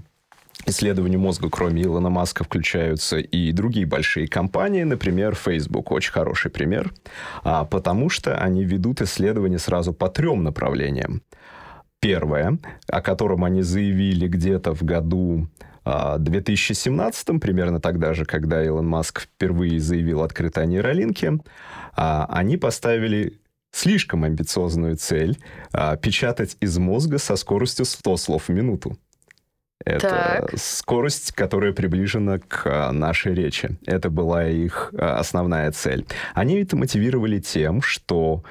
[0.65, 6.93] исследованию мозга, кроме Илона Маска, включаются и другие большие компании, например, Facebook, очень хороший пример,
[7.43, 11.23] а, потому что они ведут исследования сразу по трем направлениям.
[11.99, 12.57] Первое,
[12.87, 15.49] о котором они заявили где-то в году
[15.85, 21.39] 2017, а, примерно тогда же, когда Илон Маск впервые заявил открыто о нейролинке,
[21.95, 23.39] они поставили
[23.71, 25.37] слишком амбициозную цель
[25.71, 28.97] а, печатать из мозга со скоростью 100 слов в минуту.
[29.83, 30.53] Это так.
[30.57, 33.77] скорость, которая приближена к нашей речи.
[33.85, 36.05] Это была их основная цель.
[36.33, 38.43] Они это мотивировали тем, что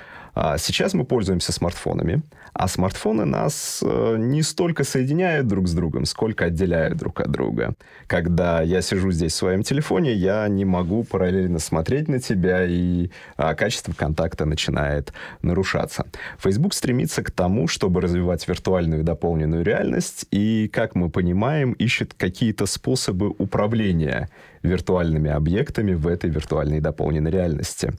[0.58, 2.22] сейчас мы пользуемся смартфонами,
[2.54, 7.74] а смартфоны нас э, не столько соединяют друг с другом, сколько отделяют друг от друга.
[8.06, 13.10] Когда я сижу здесь в своем телефоне, я не могу параллельно смотреть на тебя, и
[13.36, 16.06] а, качество контакта начинает нарушаться.
[16.38, 22.14] Facebook стремится к тому, чтобы развивать виртуальную и дополненную реальность, и, как мы понимаем, ищет
[22.14, 24.28] какие-то способы управления
[24.62, 27.92] виртуальными объектами в этой виртуальной дополненной реальности.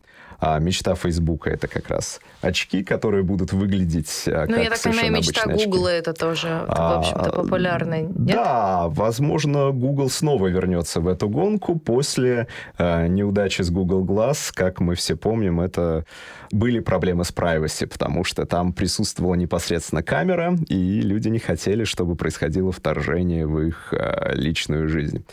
[0.46, 4.82] А мечта Фейсбука— это как раз очки, которые будут выглядеть а, ну, как я так
[4.84, 8.08] понимаю, мечта Гугла это тоже, в общем-то, популярный.
[8.10, 14.52] Да, возможно, Google снова вернется в эту гонку после э, неудачи с Google Glass.
[14.54, 16.04] Как мы все помним, это
[16.52, 22.16] были проблемы с privacy, потому что там присутствовала непосредственно камера, и люди не хотели, чтобы
[22.16, 25.26] происходило вторжение в их э, личную жизнь.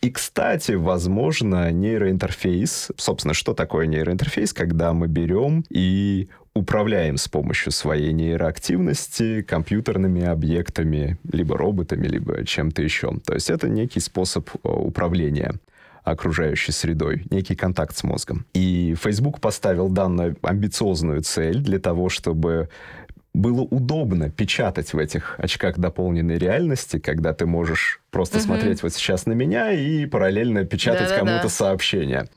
[0.00, 7.72] И, кстати, возможно, нейроинтерфейс, собственно, что такое нейроинтерфейс, когда мы берем и управляем с помощью
[7.72, 13.18] своей нейроактивности компьютерными объектами, либо роботами, либо чем-то еще.
[13.24, 15.54] То есть это некий способ э, управления
[16.04, 18.44] окружающей средой, некий контакт с мозгом.
[18.54, 22.68] И Facebook поставил данную амбициозную цель для того, чтобы
[23.34, 28.44] было удобно печатать в этих очках дополненной реальности, когда ты можешь просто угу.
[28.44, 31.48] смотреть вот сейчас на меня и параллельно печатать да, кому-то да.
[31.48, 32.28] сообщение.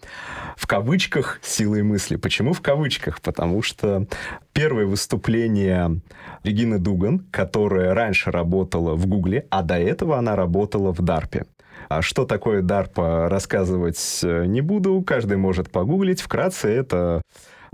[0.56, 2.16] В кавычках силой мысли.
[2.16, 3.20] Почему в кавычках?
[3.22, 4.08] Потому что
[4.54, 6.00] первое выступление
[6.44, 11.46] Регины Дуган, которая раньше работала в Гугле, а до этого она работала в Дарпе.
[11.90, 15.04] А что такое DARPA, рассказывать э, не буду.
[15.04, 16.22] Каждый может погуглить.
[16.22, 17.22] Вкратце, это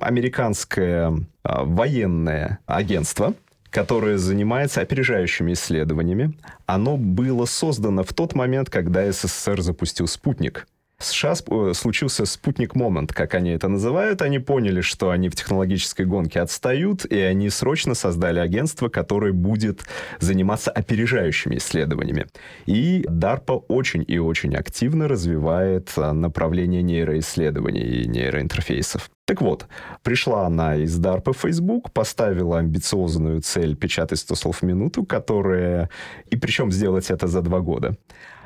[0.01, 3.33] американское а, военное агентство,
[3.69, 6.33] которое занимается опережающими исследованиями.
[6.65, 10.67] Оно было создано в тот момент, когда СССР запустил «Спутник».
[11.01, 14.21] В США э, случился спутник момент, как они это называют.
[14.21, 19.81] Они поняли, что они в технологической гонке отстают, и они срочно создали агентство, которое будет
[20.19, 22.27] заниматься опережающими исследованиями.
[22.67, 29.09] И DARPA очень и очень активно развивает а, направление нейроисследований и нейроинтерфейсов.
[29.25, 29.65] Так вот,
[30.03, 35.89] пришла она из DARPA в Facebook, поставила амбициозную цель печатать 100 слов в минуту, которая...
[36.29, 37.95] И причем сделать это за два года.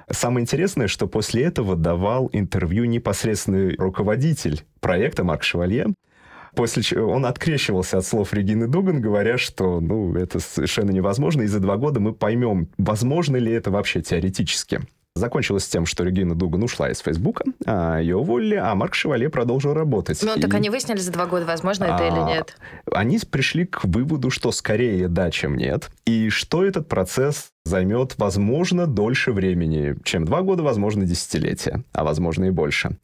[0.10, 5.88] Самое интересное, что после этого давал интервью непосредственный руководитель проекта Марк Шевалье,
[6.56, 11.48] после чего он открещивался от слов Регины Дуган, говоря, что ну, это совершенно невозможно, и
[11.48, 14.82] за два года мы поймем, возможно ли это вообще теоретически.
[15.18, 19.74] Закончилось тем, что Регина Дуган ушла из Фейсбука, а ее уволили, а Марк Шевале продолжил
[19.74, 20.22] работать.
[20.22, 20.42] Ну, и...
[20.42, 22.08] так они выяснили за два года, возможно это а...
[22.08, 22.58] или нет.
[22.92, 28.88] Они пришли к выводу, что скорее да, чем нет, и что этот процесс займет, возможно,
[28.88, 32.98] дольше времени, чем два года, возможно, десятилетия, а возможно и больше.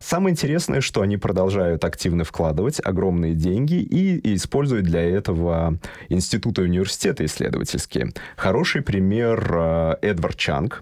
[0.00, 6.62] Самое интересное, что они продолжают активно вкладывать огромные деньги и, и используют для этого институты
[6.62, 8.14] и университеты исследовательские.
[8.36, 10.80] Хороший пример э, Эдвард Чанг,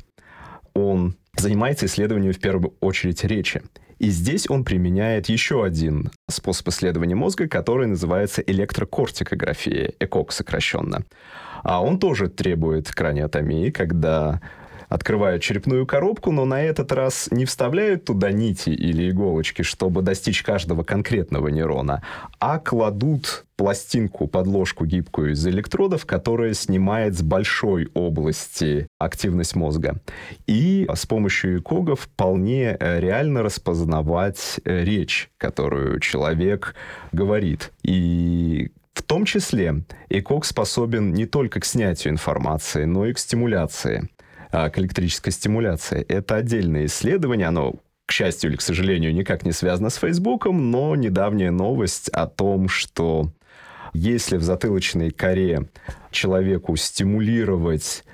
[0.87, 3.62] он занимается исследованием в первую очередь речи.
[3.99, 11.05] И здесь он применяет еще один способ исследования мозга, который называется электрокортикография, ЭКОК сокращенно.
[11.64, 14.41] А он тоже требует краниотомии, когда
[14.88, 20.42] открывают черепную коробку, но на этот раз не вставляют туда нити или иголочки, чтобы достичь
[20.42, 22.03] каждого конкретного нейрона,
[22.38, 29.96] а кладут пластинку, подложку гибкую из электродов, которая снимает с большой области активность мозга.
[30.46, 36.77] И с помощью ЭКОГа вполне э, реально распознавать э, речь, которую человек
[37.11, 37.72] говорит.
[37.83, 44.09] И в том числе ЭКОГ способен не только к снятию информации, но и к стимуляции.
[44.51, 46.05] А, к электрической стимуляции.
[46.09, 47.75] Это отдельное исследование, оно
[48.07, 52.69] к счастью или к сожалению, никак не связано с Фейсбуком, но недавняя новость о том,
[52.69, 53.31] что
[53.93, 55.69] если в затылочной коре
[56.11, 58.05] человеку стимулировать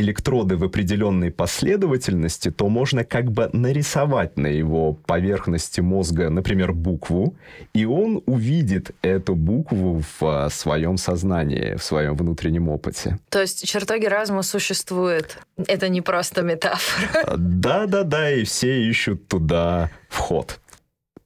[0.00, 7.36] электроды в определенной последовательности, то можно как бы нарисовать на его поверхности мозга, например, букву,
[7.74, 13.18] и он увидит эту букву в а, своем сознании, в своем внутреннем опыте.
[13.28, 15.38] То есть чертоги разума существуют.
[15.66, 17.36] Это не просто метафора.
[17.36, 20.60] Да-да-да, и все ищут туда вход.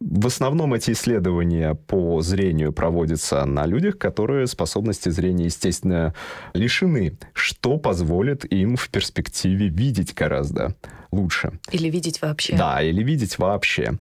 [0.04, 6.12] В основном эти исследования по зрению проводятся на людях, которые способности зрения, естественно,
[6.54, 10.74] лишены, что позволит им в перспективе видеть гораздо
[11.12, 11.52] лучше.
[11.70, 12.56] Или видеть вообще.
[12.56, 13.92] Да, или видеть вообще.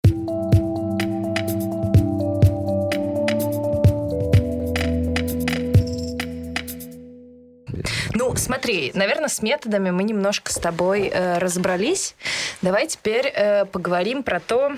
[8.16, 12.16] Ну, смотри, наверное, с методами мы немножко с тобой э, разобрались.
[12.64, 14.72] Давай теперь э, поговорим про то,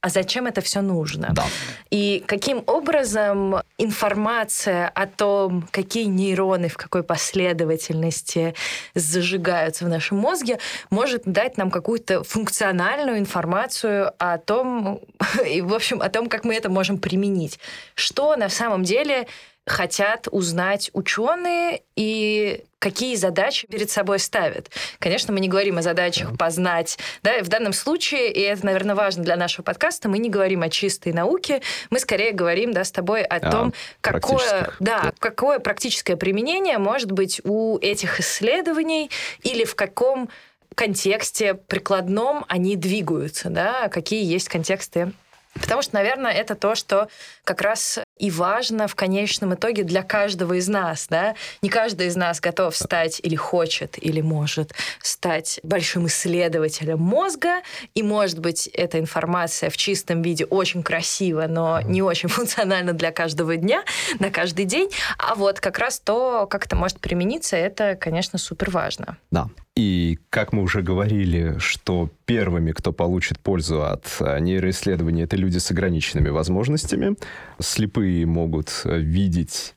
[0.00, 1.30] а зачем это все нужно?
[1.32, 1.44] Да.
[1.90, 8.54] И каким образом информация о том, какие нейроны в какой последовательности
[8.94, 10.58] зажигаются в нашем мозге,
[10.90, 15.00] может дать нам какую-то функциональную информацию о том,
[15.46, 17.58] и, в общем, о том, как мы это можем применить.
[17.94, 19.26] Что на самом деле
[19.68, 24.70] хотят узнать ученые и какие задачи перед собой ставят.
[24.98, 26.98] Конечно, мы не говорим о задачах познать.
[27.22, 30.68] Да, в данном случае, и это, наверное, важно для нашего подкаста, мы не говорим о
[30.68, 36.16] чистой науке, мы скорее говорим да, с тобой о а, том, какое, да, какое практическое
[36.16, 39.10] применение может быть у этих исследований
[39.42, 40.28] или в каком
[40.74, 45.12] контексте прикладном они двигаются, да, какие есть контексты
[45.60, 47.08] Потому что, наверное, это то, что
[47.44, 51.06] как раз и важно в конечном итоге для каждого из нас.
[51.08, 51.34] Да?
[51.62, 57.62] Не каждый из нас готов стать или хочет, или может стать большим исследователем мозга.
[57.94, 63.12] И, может быть, эта информация в чистом виде очень красива, но не очень функциональна для
[63.12, 63.84] каждого дня,
[64.18, 64.90] на каждый день.
[65.18, 69.16] А вот как раз то, как это может примениться, это, конечно, супер важно.
[69.30, 69.48] Да.
[69.78, 75.58] И, как мы уже говорили, что первыми, кто получит пользу от э, нейроисследований, это люди
[75.58, 77.14] с ограниченными возможностями.
[77.60, 79.76] Слепые могут э, видеть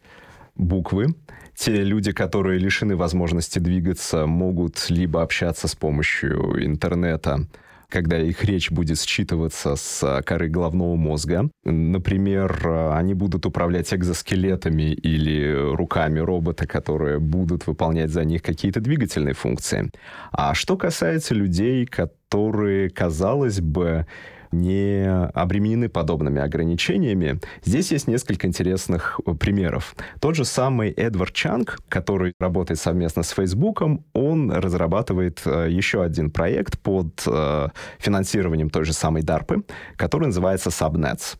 [0.55, 1.13] буквы.
[1.55, 7.45] Те люди, которые лишены возможности двигаться, могут либо общаться с помощью интернета,
[7.91, 11.49] когда их речь будет считываться с а, коры головного мозга.
[11.63, 18.79] Например, а, они будут управлять экзоскелетами или руками робота, которые будут выполнять за них какие-то
[18.79, 19.91] двигательные функции.
[20.31, 24.07] А что касается людей, которые, казалось бы,
[24.51, 27.39] не обременены подобными ограничениями.
[27.63, 29.95] Здесь есть несколько интересных э, примеров.
[30.19, 36.31] Тот же самый Эдвард Чанг, который работает совместно с Фейсбуком, он разрабатывает э, еще один
[36.31, 39.63] проект под э, финансированием той же самой DARPA,
[39.95, 41.37] который называется Subnets.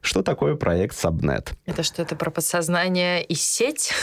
[0.00, 1.52] Что такое проект Subnet?
[1.66, 3.92] Это что-то про подсознание и сеть?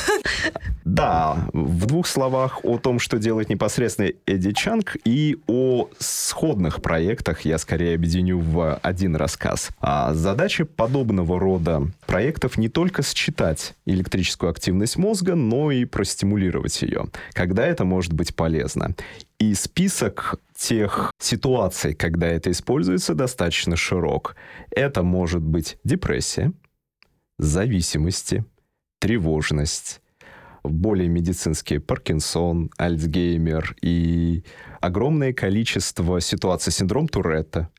[0.86, 7.42] Да, в двух словах о том, что делает непосредственно Эдди Чанг, и о сходных проектах
[7.42, 9.72] я скорее объединю в один рассказ.
[9.82, 17.08] А задача подобного рода проектов не только считать электрическую активность мозга, но и простимулировать ее,
[17.34, 18.94] когда это может быть полезно.
[19.40, 24.36] И список тех ситуаций, когда это используется, достаточно широк.
[24.72, 26.54] Это может быть депрессия,
[27.38, 28.46] зависимости,
[29.00, 30.02] тревожность,
[30.64, 34.44] более медицинские Паркинсон, Альцгеймер и
[34.82, 37.70] огромное количество ситуаций синдром Туретта,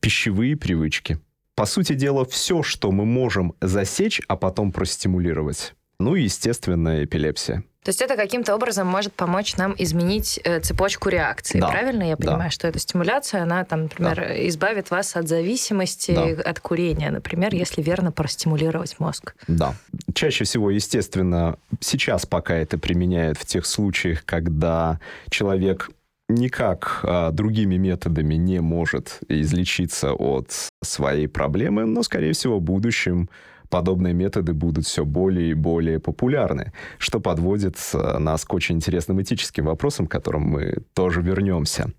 [0.00, 1.18] пищевые привычки.
[1.54, 5.74] По сути дела, все, что мы можем засечь, а потом простимулировать.
[5.98, 7.64] Ну и, естественно, эпилепсия.
[7.86, 11.68] То есть это каким-то образом может помочь нам изменить э, цепочку реакции, да.
[11.68, 12.02] правильно?
[12.02, 12.50] Я понимаю, да.
[12.50, 14.48] что эта стимуляция, она, там, например, да.
[14.48, 16.50] избавит вас от зависимости, да.
[16.50, 19.36] от курения, например, если верно простимулировать мозг.
[19.46, 19.74] Да.
[20.14, 24.98] Чаще всего, естественно, сейчас пока это применяют в тех случаях, когда
[25.30, 25.88] человек
[26.28, 30.50] никак а, другими методами не может излечиться от
[30.82, 33.28] своей проблемы, но, скорее всего, в будущем
[33.68, 39.20] подобные методы будут все более и более популярны, что подводит э, нас к очень интересным
[39.20, 41.90] этическим вопросам, к которым мы тоже вернемся.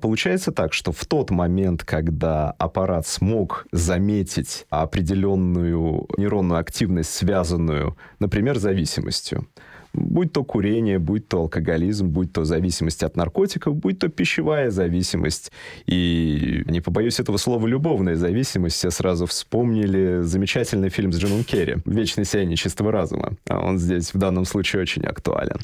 [0.00, 8.58] Получается так, что в тот момент, когда аппарат смог заметить определенную нейронную активность, связанную, например,
[8.58, 9.48] зависимостью,
[9.98, 15.52] Будь то курение, будь то алкоголизм, будь то зависимость от наркотиков, будь то пищевая зависимость.
[15.86, 21.76] И не побоюсь этого слова «любовная зависимость», все сразу вспомнили замечательный фильм с Джимом Керри
[21.84, 23.32] «Вечное сияние чистого разума».
[23.48, 25.58] А он здесь в данном случае очень актуален.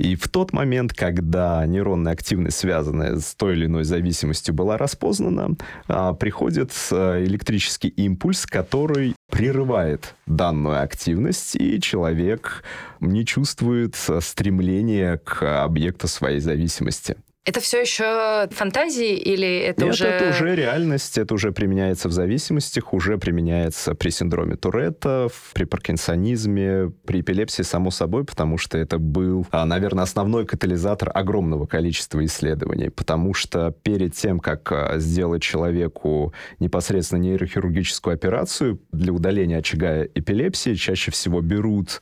[0.00, 5.56] И в тот момент, когда нейронная активность, связанная с той или иной зависимостью, была распознана,
[5.88, 12.64] а, приходит а, электрический импульс, который прерывает данную активность, и человек
[13.00, 17.16] не чувствует а, стремления к объекту своей зависимости.
[17.50, 20.06] Это все еще фантазии или это Нет, уже...
[20.06, 26.92] это уже реальность, это уже применяется в зависимостях, уже применяется при синдроме Туретта, при паркинсонизме,
[27.04, 32.88] при эпилепсии, само собой, потому что это был, а, наверное, основной катализатор огромного количества исследований,
[32.88, 40.74] потому что перед тем, как а, сделать человеку непосредственно нейрохирургическую операцию для удаления очага эпилепсии,
[40.74, 42.00] чаще всего берут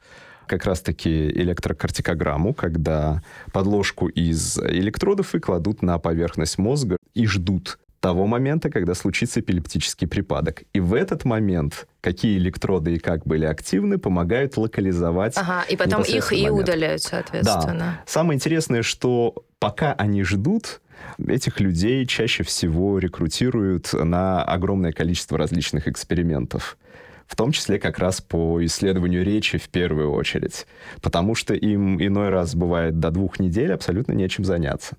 [0.48, 3.22] как раз-таки электрокартикограмму, когда
[3.52, 10.06] подложку из электродов и кладут на поверхность мозга и ждут того момента, когда случится эпилептический
[10.06, 10.62] припадок.
[10.72, 15.34] И в этот момент какие электроды и как были активны, помогают локализовать.
[15.36, 17.78] Ага, и потом их и удаляют, соответственно.
[17.78, 18.00] Да.
[18.06, 20.80] Самое интересное, что пока они ждут,
[21.26, 26.78] этих людей чаще всего рекрутируют на огромное количество различных экспериментов
[27.28, 30.66] в том числе как раз по исследованию речи в первую очередь,
[31.02, 34.96] потому что им иной раз бывает до двух недель абсолютно нечем заняться.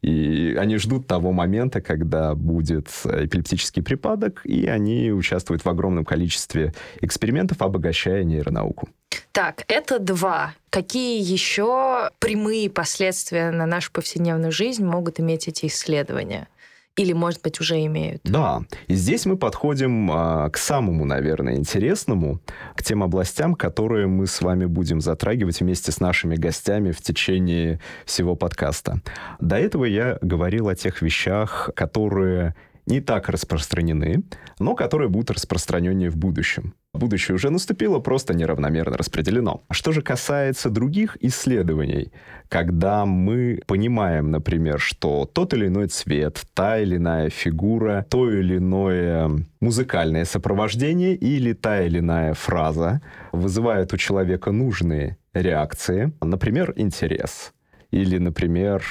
[0.00, 6.72] И они ждут того момента, когда будет эпилептический припадок, и они участвуют в огромном количестве
[7.00, 8.88] экспериментов, обогащая нейронауку.
[9.32, 10.54] Так, это два.
[10.70, 16.48] Какие еще прямые последствия на нашу повседневную жизнь могут иметь эти исследования?
[16.96, 18.22] Или, может быть, уже имеют?
[18.24, 18.62] Да.
[18.88, 22.40] И здесь мы подходим а, к самому, наверное, интересному,
[22.74, 27.80] к тем областям, которые мы с вами будем затрагивать вместе с нашими гостями в течение
[28.06, 29.02] всего подкаста.
[29.40, 32.54] До этого я говорил о тех вещах, которые
[32.86, 34.22] не так распространены,
[34.58, 36.74] но которые будут распространеннее в будущем.
[36.96, 39.62] Будущее уже наступило, просто неравномерно распределено.
[39.68, 42.10] А что же касается других исследований,
[42.48, 48.56] когда мы понимаем, например, что тот или иной цвет, та или иная фигура, то или
[48.58, 49.30] иное
[49.60, 53.00] музыкальное сопровождение или та или иная фраза
[53.32, 57.52] вызывает у человека нужные реакции, например, интерес,
[57.90, 58.82] или, например,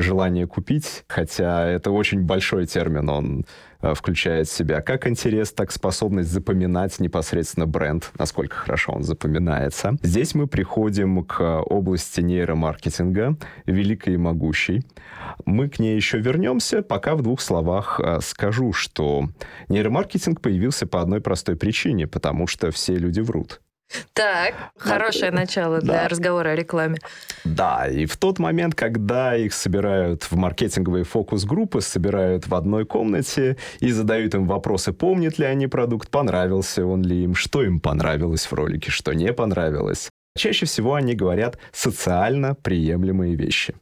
[0.00, 3.46] желание купить, хотя это очень большой термин, он
[3.80, 9.96] э, включает в себя как интерес, так способность запоминать непосредственно бренд, насколько хорошо он запоминается.
[10.02, 13.36] Здесь мы приходим к области нейромаркетинга,
[13.66, 14.84] великой и могущей.
[15.44, 19.28] Мы к ней еще вернемся, пока в двух словах э, скажу, что
[19.68, 23.60] нейромаркетинг появился по одной простой причине, потому что все люди врут.
[24.12, 26.98] Так, хорошее начало для разговора о рекламе.
[27.44, 33.56] Да, и в тот момент, когда их собирают в маркетинговые фокус-группы, собирают в одной комнате
[33.80, 38.46] и задают им вопросы, помнят ли они продукт, понравился он ли им, что им понравилось
[38.46, 40.10] в ролике, что не понравилось.
[40.36, 43.74] Чаще всего они говорят социально приемлемые вещи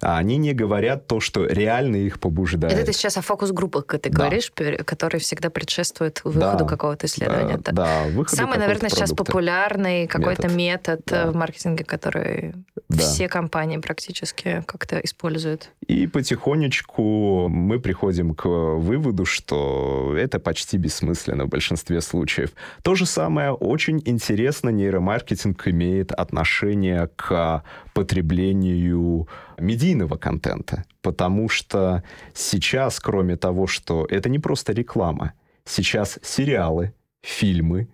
[0.00, 2.72] а они не говорят то, что реально их побуждает.
[2.72, 4.18] Это ты сейчас о фокус-группах ты да.
[4.18, 4.52] говоришь,
[4.84, 7.58] которые всегда предшествуют выходу да, какого-то исследования.
[7.58, 11.30] Да, да выходу Самый, наверное, сейчас популярный какой-то метод, метод да.
[11.30, 12.54] в маркетинге, который
[12.88, 12.98] да.
[12.98, 15.70] все компании практически как-то используют.
[15.86, 22.50] И потихонечку мы приходим к выводу, что это почти бессмысленно в большинстве случаев.
[22.82, 27.62] То же самое очень интересно нейромаркетинг имеет отношение к
[27.98, 29.26] потреблению
[29.58, 35.32] медийного контента, потому что сейчас, кроме того, что это не просто реклама,
[35.64, 37.88] сейчас сериалы, фильмы,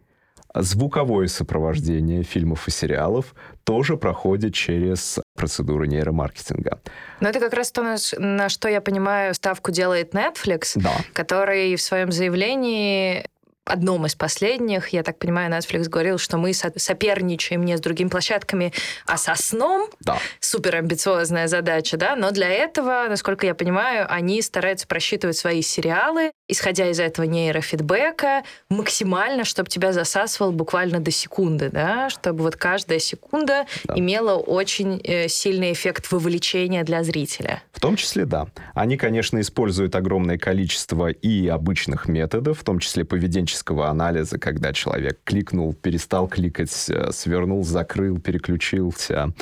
[0.55, 3.35] звуковое сопровождение фильмов и сериалов
[3.65, 6.83] тоже проходит через процедуру нейромаркетинга.
[7.21, 10.93] Но это как раз то, на что я понимаю, ставку делает Netflix, да.
[11.15, 13.27] который в своем заявлении
[13.65, 18.73] одном из последних, я так понимаю, Netflix говорил, что мы соперничаем не с другими площадками,
[19.07, 19.89] а со сном.
[20.01, 20.19] Да.
[20.41, 26.33] Супер амбициозная задача, да, но для этого, насколько я понимаю, они стараются просчитывать свои сериалы,
[26.47, 32.99] исходя из этого нейрофидбэка, максимально, чтобы тебя засасывал буквально до секунды, да, чтобы вот каждая
[32.99, 33.95] секунда да.
[33.97, 37.63] имела очень э, сильный эффект вовлечения для зрителя.
[37.73, 38.49] В том числе, да.
[38.75, 45.21] Они, конечно, используют огромное количество и обычных методов, в том числе поведенческого анализа, когда человек
[45.25, 49.33] кликнул, перестал кликать, э, свернул, закрыл, переключился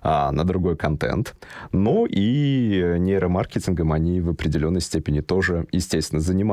[0.00, 1.34] а, на другой контент.
[1.72, 6.51] Но и нейромаркетингом они в определенной степени тоже, естественно, занимаются.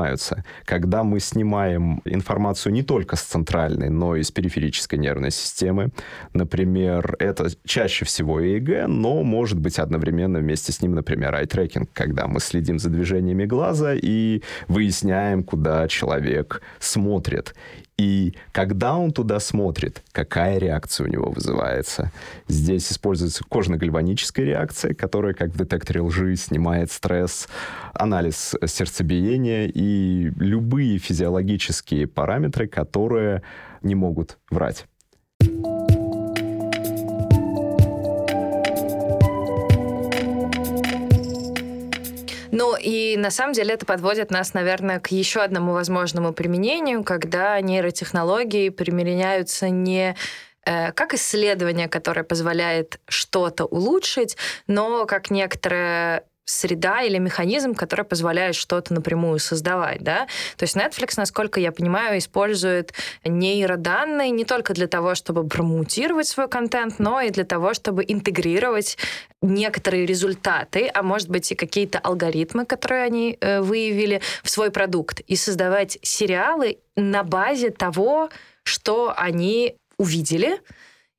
[0.65, 5.89] Когда мы снимаем информацию не только с центральной, но и с периферической нервной системы,
[6.33, 12.27] например, это чаще всего ЭЭГ, но может быть одновременно вместе с ним, например, ай-трекинг, когда
[12.27, 17.53] мы следим за движениями глаза и выясняем, куда человек смотрит.
[17.99, 22.13] И когда он туда смотрит, какая реакция у него вызывается.
[22.47, 27.49] Здесь используется кожно-гальваническая реакция, которая, как в детекторе лжи, снимает стресс,
[27.93, 33.43] анализ сердцебиения и любые физиологические параметры, которые
[33.81, 34.85] не могут врать.
[42.51, 47.59] Ну и на самом деле это подводит нас, наверное, к еще одному возможному применению, когда
[47.61, 50.15] нейротехнологии применяются не
[50.65, 54.35] э, как исследование, которое позволяет что-то улучшить,
[54.67, 60.27] но как некоторое среда или механизм, который позволяет что-то напрямую создавать, да.
[60.57, 62.93] То есть Netflix, насколько я понимаю, использует
[63.23, 68.97] нейроданные не только для того, чтобы промоутировать свой контент, но и для того, чтобы интегрировать
[69.41, 75.19] некоторые результаты, а может быть и какие-то алгоритмы, которые они э, выявили в свой продукт,
[75.21, 78.29] и создавать сериалы на базе того,
[78.63, 80.59] что они увидели,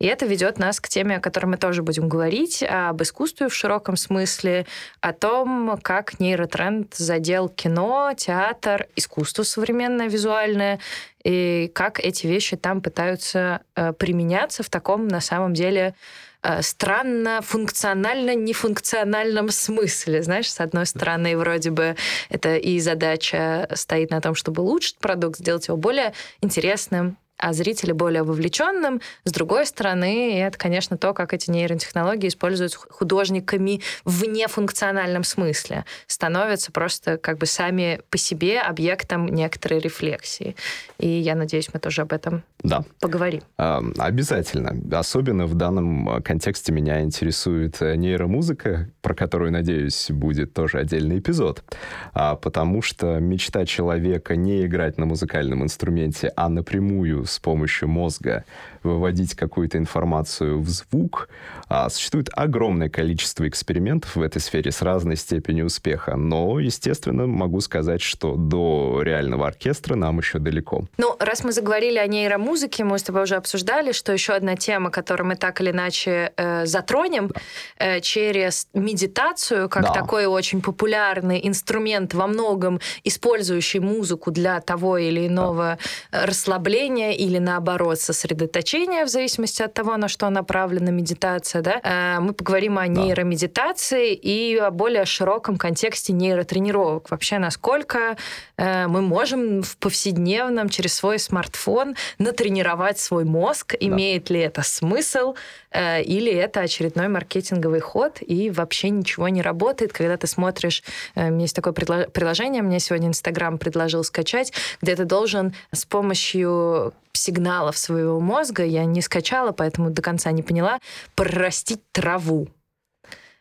[0.00, 3.54] и это ведет нас к теме, о которой мы тоже будем говорить, об искусстве в
[3.54, 4.66] широком смысле,
[5.02, 10.80] о том, как нейротренд задел кино, театр, искусство современное, визуальное,
[11.22, 15.94] и как эти вещи там пытаются э, применяться в таком, на самом деле,
[16.42, 20.22] э, странно функционально нефункциональном смысле.
[20.22, 21.94] Знаешь, с одной стороны, вроде бы
[22.30, 27.94] это и задача стоит на том, чтобы улучшить продукт, сделать его более интересным, а зрителя
[27.94, 29.00] более вовлеченным.
[29.24, 35.84] С другой стороны, это, конечно, то, как эти нейротехнологии используются художниками в нефункциональном смысле.
[36.06, 40.54] Становятся просто как бы сами по себе объектом некоторой рефлексии.
[40.98, 42.84] И я надеюсь, мы тоже об этом да.
[43.00, 43.40] поговорим.
[43.56, 44.76] А, обязательно.
[44.98, 51.64] Особенно в данном контексте меня интересует э, нейромузыка, про которую, надеюсь, будет тоже отдельный эпизод.
[52.12, 58.44] А, потому что мечта человека не играть на музыкальном инструменте, а напрямую с помощью мозга
[58.82, 61.28] выводить какую-то информацию в звук.
[61.68, 67.60] А, существует огромное количество экспериментов в этой сфере с разной степенью успеха, но, естественно, могу
[67.60, 70.84] сказать, что до реального оркестра нам еще далеко.
[70.98, 74.90] Ну, раз мы заговорили о нейромузыке, мы с тобой уже обсуждали, что еще одна тема,
[74.90, 77.40] которую мы так или иначе э, затронем да.
[77.78, 79.92] э, через медитацию, как да.
[79.92, 85.78] такой очень популярный инструмент во многом использующий музыку для того или иного
[86.10, 86.26] да.
[86.26, 91.62] расслабления или наоборот сосредоточения сосредоточения, в зависимости от того, на что направлена медитация.
[91.62, 91.80] Да?
[91.82, 97.10] Э, мы поговорим о нейромедитации и о более широком контексте нейротренировок.
[97.10, 98.16] Вообще, насколько
[98.56, 103.86] э, мы можем в повседневном через свой смартфон натренировать свой мозг, да.
[103.86, 105.34] имеет ли это смысл,
[105.72, 110.82] э, или это очередной маркетинговый ход, и вообще ничего не работает, когда ты смотришь...
[111.16, 114.52] Есть такое приложение, мне сегодня Инстаграм предложил скачать,
[114.82, 120.42] где ты должен с помощью сигналов своего мозга, я не скачала, поэтому до конца не
[120.42, 120.78] поняла,
[121.14, 122.48] прорастить траву.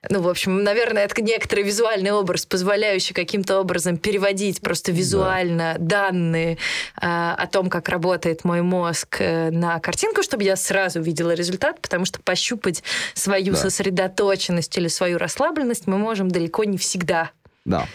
[0.07, 6.07] Ну, в общем, наверное, это некоторый визуальный образ, позволяющий каким-то образом переводить просто визуально да.
[6.07, 11.31] данные э, о том, как работает мой мозг э, на картинку, чтобы я сразу видела
[11.31, 12.81] результат, потому что пощупать
[13.13, 13.59] свою да.
[13.59, 17.31] сосредоточенность или свою расслабленность мы можем далеко не всегда.
[17.69, 17.85] Да.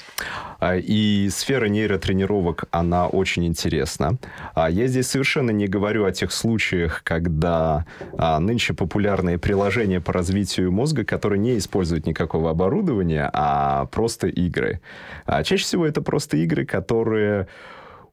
[0.60, 4.18] А, и сфера нейротренировок, она очень интересна.
[4.54, 7.84] А, я здесь совершенно не говорю о тех случаях, когда
[8.16, 14.80] а, нынче популярные приложения по развитию мозга, которые не используют никакого оборудования, а просто игры.
[15.26, 17.48] Чаще всего это просто игры, которые,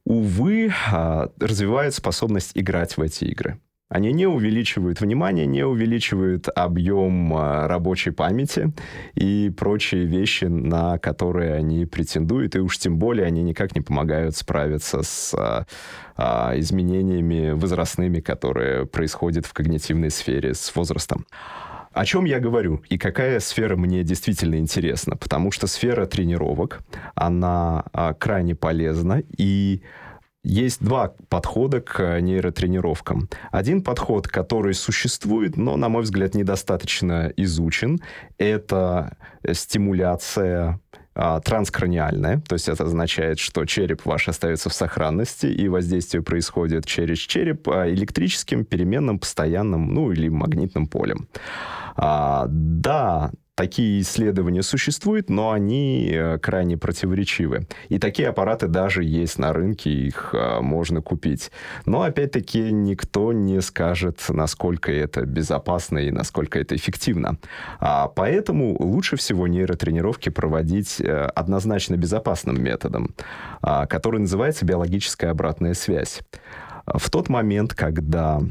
[0.04, 0.74] увы,
[1.40, 3.60] развивают способность играть в эти игры.
[3.92, 8.72] Они не увеличивают внимание, не увеличивают объем а, рабочей памяти
[9.16, 14.38] и прочие вещи, на которые они претендуют, и уж тем более они никак не помогают
[14.38, 15.66] справиться с а,
[16.16, 21.26] а, изменениями возрастными, которые происходят в когнитивной сфере с возрастом.
[21.92, 25.18] О чем я говорю и какая сфера мне действительно интересна?
[25.18, 26.80] Потому что сфера тренировок,
[27.14, 27.84] она
[28.18, 29.82] крайне полезна и
[30.44, 33.30] есть два подхода к нейротренировкам.
[33.52, 38.00] Один подход, который существует, но, на мой взгляд, недостаточно изучен,
[38.38, 39.18] это
[39.52, 40.80] стимуляция
[41.14, 46.86] а, транскраниальная, то есть это означает, что череп ваш остается в сохранности, и воздействие происходит
[46.86, 51.28] через череп а, электрическим, переменным, постоянным, ну или магнитным полем.
[51.98, 53.32] А, да,
[53.62, 57.68] Такие исследования существуют, но они э, крайне противоречивы.
[57.90, 61.52] И такие аппараты даже есть на рынке, их э, можно купить.
[61.86, 67.38] Но, опять-таки, никто не скажет, насколько это безопасно и насколько это эффективно.
[67.80, 73.14] А поэтому лучше всего нейротренировки проводить э, однозначно безопасным методом,
[73.62, 76.22] а, который называется биологическая обратная связь.
[76.88, 78.42] В тот момент, когда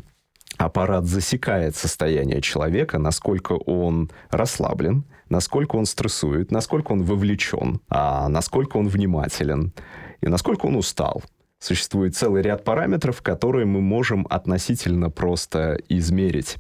[0.57, 8.77] аппарат засекает состояние человека, насколько он расслаблен, насколько он стрессует, насколько он вовлечен, а насколько
[8.77, 9.73] он внимателен
[10.21, 11.23] и насколько он устал.
[11.59, 16.57] Существует целый ряд параметров, которые мы можем относительно просто измерить.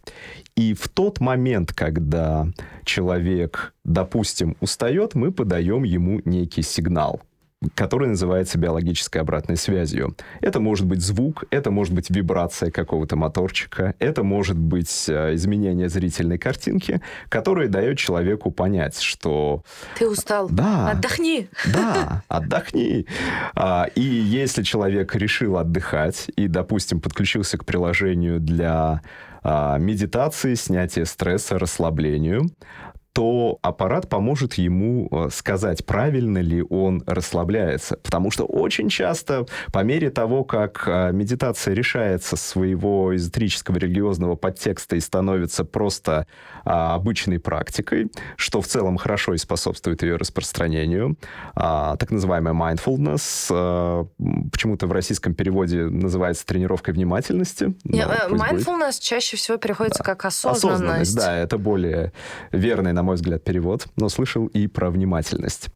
[0.56, 2.46] И в тот момент, когда
[2.84, 7.22] человек, допустим, устает, мы подаем ему некий сигнал–
[7.74, 10.16] который называется биологической обратной связью.
[10.40, 15.90] Это может быть звук, это может быть вибрация какого-то моторчика, это может быть э, изменение
[15.90, 19.62] зрительной картинки, которое дает человеку понять, что...
[19.98, 20.48] Ты устал.
[20.48, 20.90] Да.
[20.90, 21.48] Отдохни.
[21.72, 23.06] Да, отдохни.
[23.54, 29.02] А, и если человек решил отдыхать и, допустим, подключился к приложению для
[29.42, 32.50] а, медитации, снятия стресса, расслаблению,
[33.20, 37.98] то аппарат поможет ему э, сказать, правильно ли он расслабляется.
[38.02, 39.44] Потому что очень часто,
[39.74, 46.26] по мере того, как э, медитация решается своего эзотерического религиозного подтекста и становится просто
[46.64, 51.16] а, обычной практикой, что в целом хорошо и способствует ее распространению,
[51.54, 54.06] а, так называемая mindfulness, а,
[54.50, 57.74] почему-то в российском переводе называется тренировкой внимательности.
[57.84, 59.00] Yeah, mindfulness будет.
[59.00, 60.04] чаще всего переходится да.
[60.04, 60.74] как осознанность.
[60.74, 62.12] Осознанность, да, это более
[62.52, 65.68] верный, на мой мой взгляд, перевод, но слышал и про внимательность.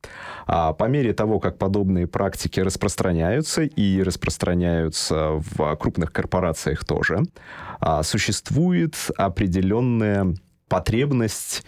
[0.47, 7.23] А по мере того, как подобные практики распространяются и распространяются в крупных корпорациях тоже,
[7.81, 10.35] а, существует определенная
[10.69, 11.65] потребность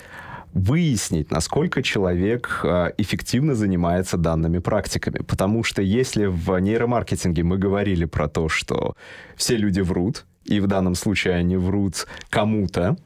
[0.52, 5.18] выяснить, насколько человек а, эффективно занимается данными практиками.
[5.18, 8.94] Потому что если в нейромаркетинге мы говорили про то, что
[9.34, 12.96] все люди врут, и в данном случае они врут кому-то,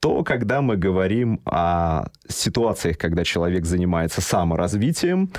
[0.00, 5.30] то когда мы говорим о ситуациях, когда человек занимается саморазвитием,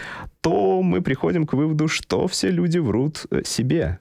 [0.42, 4.00] то мы приходим к выводу, что все люди врут э, себе.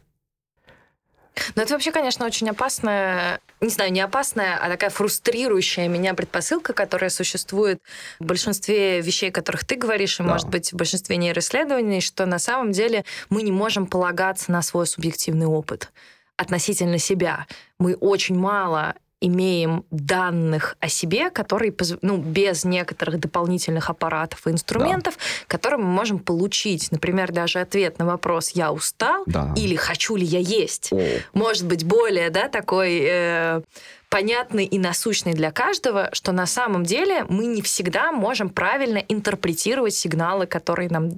[1.54, 6.72] Ну, это вообще, конечно, очень опасная, не знаю, не опасная, а такая фрустрирующая меня предпосылка,
[6.72, 7.80] которая существует
[8.18, 10.28] в большинстве вещей, о которых ты говоришь, и, да.
[10.28, 14.86] может быть, в большинстве нейроисследований, что на самом деле мы не можем полагаться на свой
[14.86, 15.92] субъективный опыт
[16.40, 17.46] относительно себя.
[17.78, 25.16] Мы очень мало имеем данных о себе, которые, ну, без некоторых дополнительных аппаратов и инструментов,
[25.16, 25.22] да.
[25.46, 26.90] которые мы можем получить.
[26.90, 29.52] Например, даже ответ на вопрос «я устал» да.
[29.56, 31.20] или «хочу ли я есть?» О.
[31.34, 33.00] может быть более, да, такой...
[33.02, 33.60] Э,
[34.08, 39.94] понятный и насущный для каждого, что на самом деле мы не всегда можем правильно интерпретировать
[39.94, 41.12] сигналы, которые нам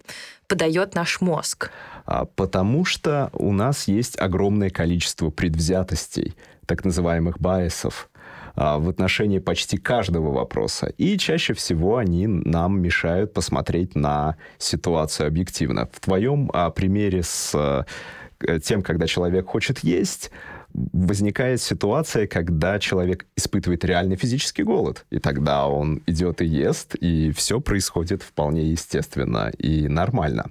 [0.46, 1.70] подает наш мозг.
[2.12, 6.34] А, потому что у нас есть огромное количество предвзятостей,
[6.66, 8.10] так называемых байесов,
[8.54, 10.92] а, в отношении почти каждого вопроса.
[10.98, 15.88] И чаще всего они нам мешают посмотреть на ситуацию объективно.
[15.90, 17.86] В твоем а, примере с
[18.44, 20.30] э, тем, когда человек хочет есть,
[20.74, 25.04] возникает ситуация, когда человек испытывает реальный физический голод.
[25.10, 30.50] И тогда он идет и ест, и все происходит вполне естественно и нормально.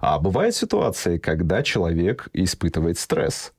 [0.00, 3.52] А бывают ситуации, когда человек испытывает стресс.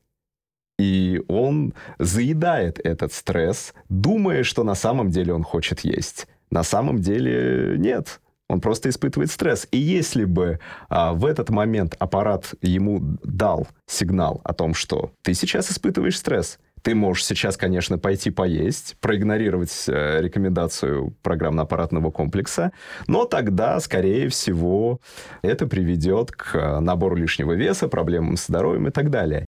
[0.77, 6.27] И он заедает этот стресс, думая, что на самом деле он хочет есть.
[6.51, 8.19] На самом деле нет.
[8.47, 9.67] Он просто испытывает стресс.
[9.71, 15.33] И если бы а, в этот момент аппарат ему дал сигнал о том, что ты
[15.33, 22.73] сейчас испытываешь стресс, ты можешь сейчас, конечно, пойти поесть, проигнорировать э, рекомендацию программно-аппаратного комплекса,
[23.07, 24.99] но тогда, скорее всего,
[25.41, 29.47] это приведет к э, набору лишнего веса, проблемам с здоровьем и так далее.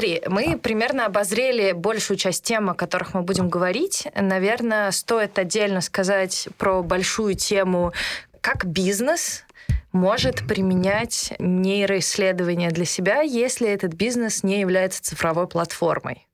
[0.00, 4.08] Смотри, мы примерно обозрели большую часть тем, о которых мы будем говорить.
[4.14, 7.92] Наверное, стоит отдельно сказать про большую тему,
[8.40, 9.44] как бизнес
[9.92, 16.26] может применять нейроисследования для себя, если этот бизнес не является цифровой платформой.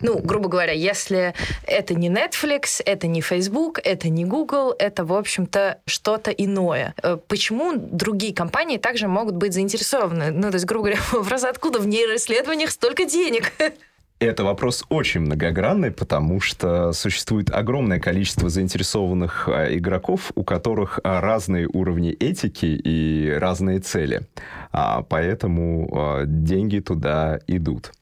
[0.00, 1.34] Ну, грубо говоря, если
[1.66, 6.94] это не Netflix, это не Facebook, это не Google, это, в общем-то, что-то иное.
[7.02, 10.30] Э, почему другие компании также могут быть заинтересованы?
[10.30, 13.52] Ну, то есть, грубо говоря, вопрос, откуда в нейроисследованиях столько денег?
[14.24, 21.20] Это вопрос очень многогранный, потому что существует огромное количество заинтересованных а, игроков, у которых а,
[21.20, 24.22] разные уровни этики и разные цели.
[24.72, 27.92] А, поэтому деньги туда идут.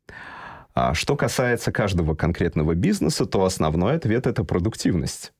[0.93, 5.33] Что касается каждого конкретного бизнеса, то основной ответ это продуктивность.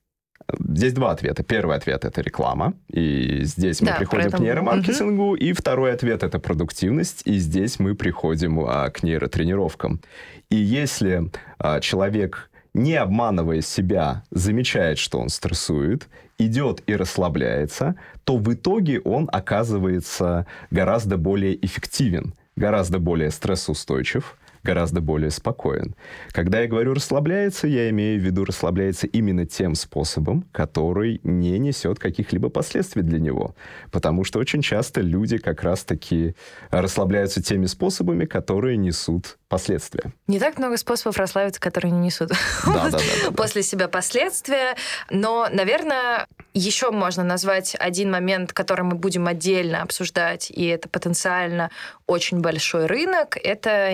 [0.59, 1.43] Здесь два ответа.
[1.43, 5.35] Первый ответ это реклама, и здесь мы да, приходим к нейромаркетингу, угу.
[5.35, 10.01] и второй ответ это продуктивность, и здесь мы приходим а, к нейротренировкам.
[10.49, 16.07] И если а, человек не обманывая себя, замечает, что он стрессует,
[16.39, 25.01] идет и расслабляется, то в итоге он оказывается гораздо более эффективен, гораздо более стрессоустойчив, гораздо
[25.01, 25.95] более спокоен.
[26.31, 31.99] Когда я говорю расслабляется, я имею в виду расслабляется именно тем способом, который не несет
[31.99, 33.55] каких-либо последствий для него.
[33.91, 36.35] Потому что очень часто люди как раз-таки
[36.69, 40.13] расслабляются теми способами, которые несут последствия.
[40.27, 42.29] Не так много способов расслабиться, которые не несут
[42.65, 44.75] да, да, да, после себя последствия.
[45.11, 51.69] Но, наверное, еще можно назвать один момент, который мы будем отдельно обсуждать, и это потенциально
[52.07, 53.93] очень большой рынок, это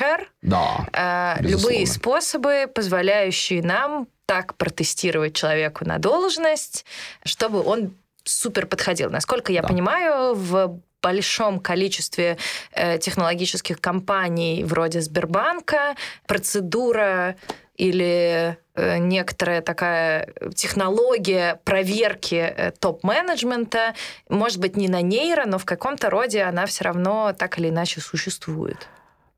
[0.00, 0.26] нейро-HR.
[0.42, 6.84] Да, э, Любые способы, позволяющие нам так протестировать человеку на должность,
[7.24, 7.94] чтобы он
[8.24, 9.10] супер подходил.
[9.10, 9.68] Насколько я да.
[9.68, 12.36] понимаю, в большом количестве
[12.72, 15.94] э, технологических компаний вроде Сбербанка
[16.26, 17.36] процедура
[17.76, 23.94] или э, некоторая такая технология проверки э, топ-менеджмента,
[24.28, 28.00] может быть, не на нейро, но в каком-то роде она все равно так или иначе
[28.00, 28.88] существует.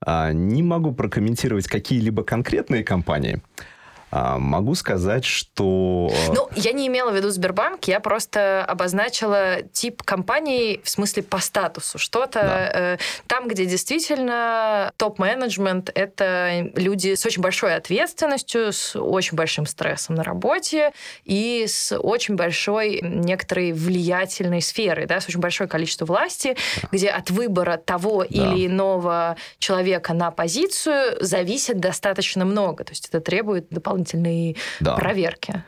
[0.01, 3.43] А, не могу прокомментировать какие-либо конкретные компании,
[4.11, 6.11] А, могу сказать, что...
[6.11, 11.23] Э, ну, я не имела в виду Сбербанк, я просто обозначила тип компании в смысле
[11.23, 11.99] по статусу.
[11.99, 12.71] Что-то да.
[12.75, 20.15] э, там, где действительно топ-менеджмент— это люди с очень большой ответственностью, с очень большим стрессом
[20.15, 20.93] на работе
[21.25, 26.89] и с очень большой некоторой влиятельной сферой, да, с очень большое количество власти, да.
[26.93, 28.27] где от выбора того да.
[28.27, 32.85] или иного человека на позицию зависит достаточно много.
[32.85, 34.97] То есть это требует дополнительного дополнительные да.
[34.97, 35.63] проверки.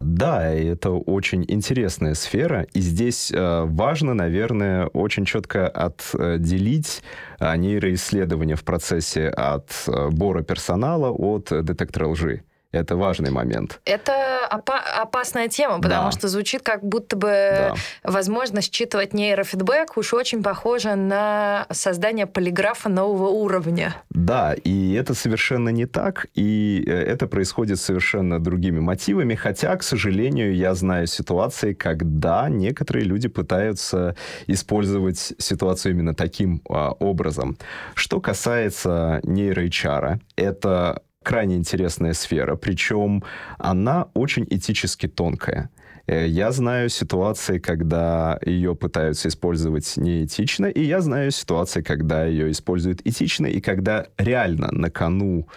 [0.00, 7.02] Да, это очень интересная сфера, и здесь э, важно, наверное, очень четко отделить
[7.38, 12.42] э, нейроисследования в процессе отбора э, персонала от детектора лжи.
[12.74, 13.80] Это важный момент.
[13.84, 14.12] Это
[14.50, 16.12] опа- опасная тема, потому да.
[16.12, 17.74] что звучит как будто бы да.
[18.02, 23.94] возможность считывать нейрофидбэк уж очень похоже на создание полиграфа нового уровня.
[24.10, 29.82] Да, и это совершенно не так, и э, это происходит совершенно другими мотивами, хотя, к
[29.82, 34.16] сожалению, я знаю ситуации, когда некоторые люди пытаются
[34.46, 37.56] использовать ситуацию именно таким а, образом.
[37.94, 43.24] Что касается нейро-HR, это крайне интересная сфера, причем
[43.58, 45.70] она очень этически тонкая.
[46.06, 52.50] Э, я знаю ситуации, когда ее пытаются использовать неэтично, и я знаю ситуации, когда ее
[52.50, 55.48] используют этично, и когда реально на кону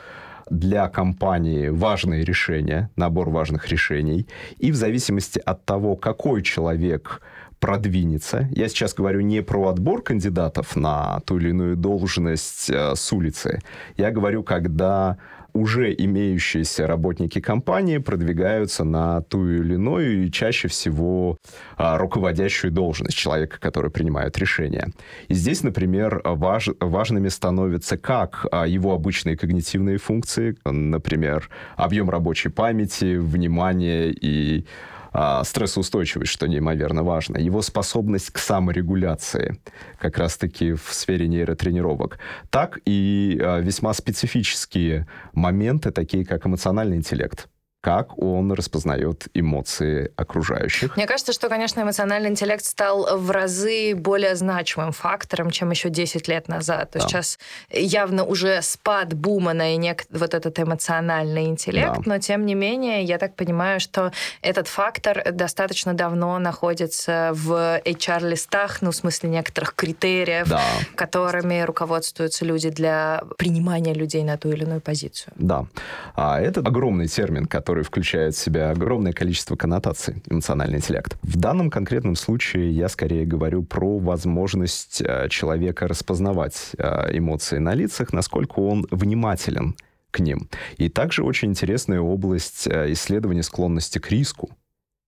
[0.49, 7.21] для компании важные решения, набор важных решений, и в зависимости от того, какой человек
[7.59, 8.47] продвинется.
[8.51, 13.61] Я сейчас говорю не про отбор кандидатов на ту или иную должность э, с улицы.
[13.97, 15.17] Я говорю, когда
[15.57, 21.37] уже имеющиеся работники компании продвигаются на ту или иную и чаще всего
[21.77, 24.91] а, руководящую должность человека, который принимает решения.
[25.27, 32.49] И здесь, например, важ, важными становятся как а, его обычные когнитивные функции, например, объем рабочей
[32.49, 34.65] памяти, внимание и
[35.11, 39.59] а, стрессоустойчивость, что неимоверно важно, его способность к саморегуляции,
[39.99, 47.47] как раз-таки в сфере нейротренировок, так и а, весьма специфические моменты, такие как эмоциональный интеллект
[47.87, 50.97] как он распознает эмоции окружающих.
[50.97, 56.27] Мне кажется, что, конечно, эмоциональный интеллект стал в разы более значимым фактором, чем еще 10
[56.27, 56.91] лет назад.
[56.91, 57.07] То да.
[57.07, 57.39] сейчас
[57.71, 60.03] явно уже спад бума на нек...
[60.09, 62.01] вот этот эмоциональный интеллект, да.
[62.05, 64.11] но тем не менее, я так понимаю, что
[64.41, 70.61] этот фактор достаточно давно находится в HR-листах, ну, в смысле некоторых критериев, да.
[70.95, 75.31] которыми руководствуются люди для принимания людей на ту или иную позицию.
[75.37, 75.67] Да.
[76.15, 81.15] А это огромный термин, который который включает в себя огромное количество коннотаций, эмоциональный интеллект.
[81.21, 87.75] В данном конкретном случае я скорее говорю про возможность э, человека распознавать э, эмоции на
[87.75, 89.75] лицах, насколько он внимателен
[90.09, 90.49] к ним.
[90.77, 94.49] И также очень интересная область э, исследования склонности к риску,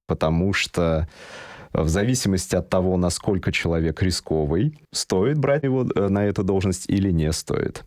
[0.05, 1.09] потому что
[1.74, 7.32] в зависимости от того, насколько человек рисковый, стоит брать его на эту должность или не
[7.34, 7.84] стоит.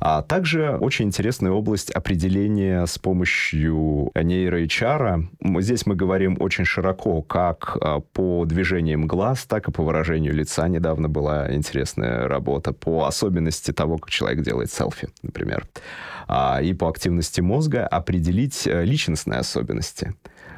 [0.00, 5.26] А также очень интересная область определения с помощью нейро-HR.
[5.60, 10.68] Здесь мы говорим очень широко, как а, по движениям глаз, так и по выражению лица.
[10.68, 15.66] Недавно была интересная работа по особенности того, как человек делает селфи, например.
[16.26, 20.14] А, и по активности мозга определить э, личностные особенности.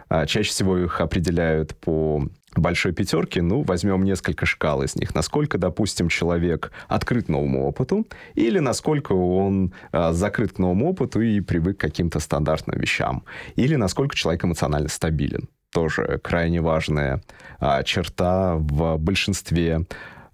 [0.09, 2.29] А, чаще всего их определяют по
[2.59, 5.15] большой пятерки, ну, возьмем несколько шкал из них.
[5.15, 11.41] Насколько, допустим, человек открыт новому опыту, или насколько он э, закрыт к новому опыту и
[11.41, 13.25] привык к каким-то стандартным вещам,
[13.57, 15.49] или насколько человек эмоционально стабилен.
[15.73, 17.23] Тоже крайне важная
[17.61, 19.87] э, черта в большинстве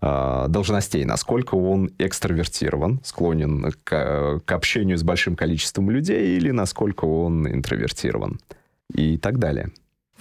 [0.03, 7.47] должностей, насколько он экстравертирован, склонен к, к общению с большим количеством людей, или насколько он
[7.47, 8.41] интровертирован
[8.93, 9.71] и так далее.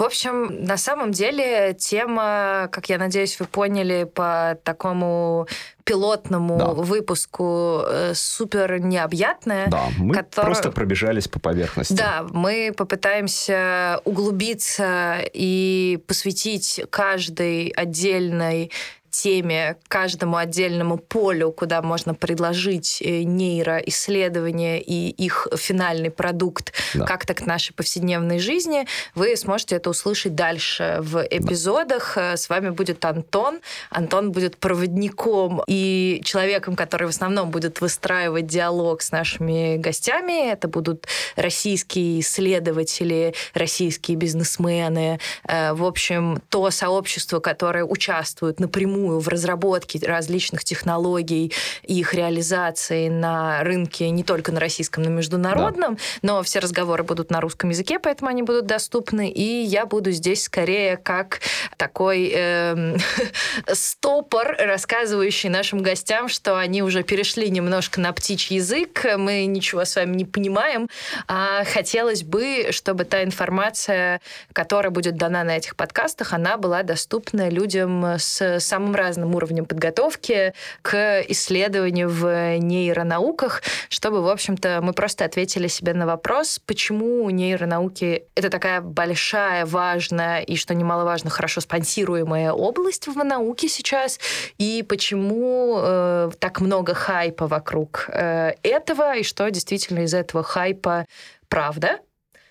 [0.02, 5.47] В общем, на самом деле тема, как я надеюсь, вы поняли по такому
[5.84, 6.66] пилотному да.
[6.70, 9.68] выпуску э, супер необъятная.
[9.68, 10.45] Да, мы который...
[10.45, 11.93] просто пробежались по поверхности.
[11.93, 18.72] Да, мы попытаемся углубиться и посвятить каждой отдельной
[19.12, 27.05] теме, каждому отдельному полю, куда можно предложить э, нейроисследования и их финальный продукт да.
[27.05, 32.14] как-то к нашей повседневной жизни, вы сможете это услышать дальше в эпизодах.
[32.16, 32.38] Да.
[32.38, 33.59] С вами будет Антон.
[33.89, 40.51] Антон будет проводником и человеком, который в основном будет выстраивать диалог с нашими гостями.
[40.51, 45.20] Это будут российские исследователи, российские бизнесмены.
[45.47, 51.52] Э, в общем, то сообщество, которое участвует напрямую напрямую в разработке различных технологий
[51.84, 56.02] и их реализации на рынке не только на российском, но и международном, да.
[56.22, 59.30] но все разговоры будут на русском языке, поэтому они будут доступны.
[59.30, 61.41] И я буду здесь скорее как
[61.78, 62.97] такой э,
[63.74, 69.95] стопор, рассказывающий нашим гостям, что они уже перешли немножко на птичий язык, мы ничего с
[69.95, 70.89] вами не понимаем.
[71.28, 74.22] А хотелось бы, чтобы та информация,
[74.54, 80.53] которая будет дана на этих подкастах, она была доступна людям с самым разным уровнем подготовки
[80.81, 88.23] к исследованию в нейронауках, чтобы, в общем-то, мы просто ответили себе на вопрос, почему нейронауки—
[88.35, 94.19] это такая большая, важная и, что немаловажно, хорошо спонсируемая область в науке сейчас,
[94.57, 101.05] и почему э, так много хайпа вокруг э, этого, и что действительно из этого хайпа
[101.49, 101.99] правда,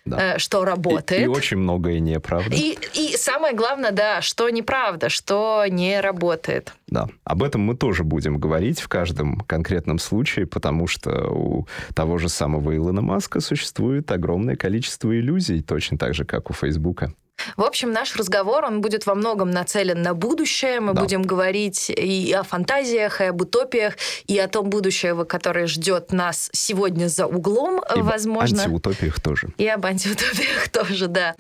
[0.05, 0.35] да.
[0.35, 1.21] Э, что работает.
[1.21, 2.55] И, и очень многое неправда.
[2.55, 6.73] И, и самое главное, да, что неправда, что не работает.
[6.87, 12.19] Да, об этом мы тоже будем говорить в каждом конкретном случае, потому что у того
[12.19, 17.13] же самого Илона Маска существует огромное количество иллюзий, точно так же, как у Фейсбука.
[17.57, 20.81] В общем, наш разговор, он будет во многом нацелен на будущее.
[20.81, 21.03] Мы да.
[21.03, 23.95] будем говорить и о фантазиях, и об утопиях,
[24.27, 28.57] и о том будущем, которое ждет нас сегодня за углом, и возможно.
[28.57, 29.49] И об антиутопиях тоже.
[29.59, 31.35] И об антиутопиях тоже, да.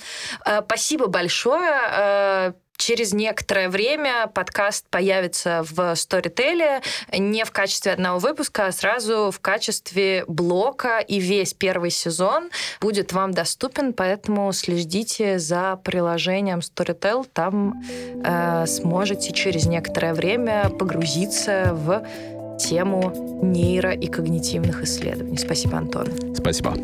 [0.44, 2.54] Э, спасибо большое.
[2.80, 9.38] Через некоторое время подкаст появится в Storytel не в качестве одного выпуска, а сразу в
[9.38, 12.48] качестве блока, и весь первый сезон
[12.80, 17.82] будет вам доступен, поэтому следите за приложением Storytel, там
[18.24, 22.06] э, сможете через некоторое время погрузиться в
[22.58, 25.36] тему нейро- и когнитивных исследований.
[25.36, 26.34] Спасибо, Антон.
[26.34, 26.74] Спасибо.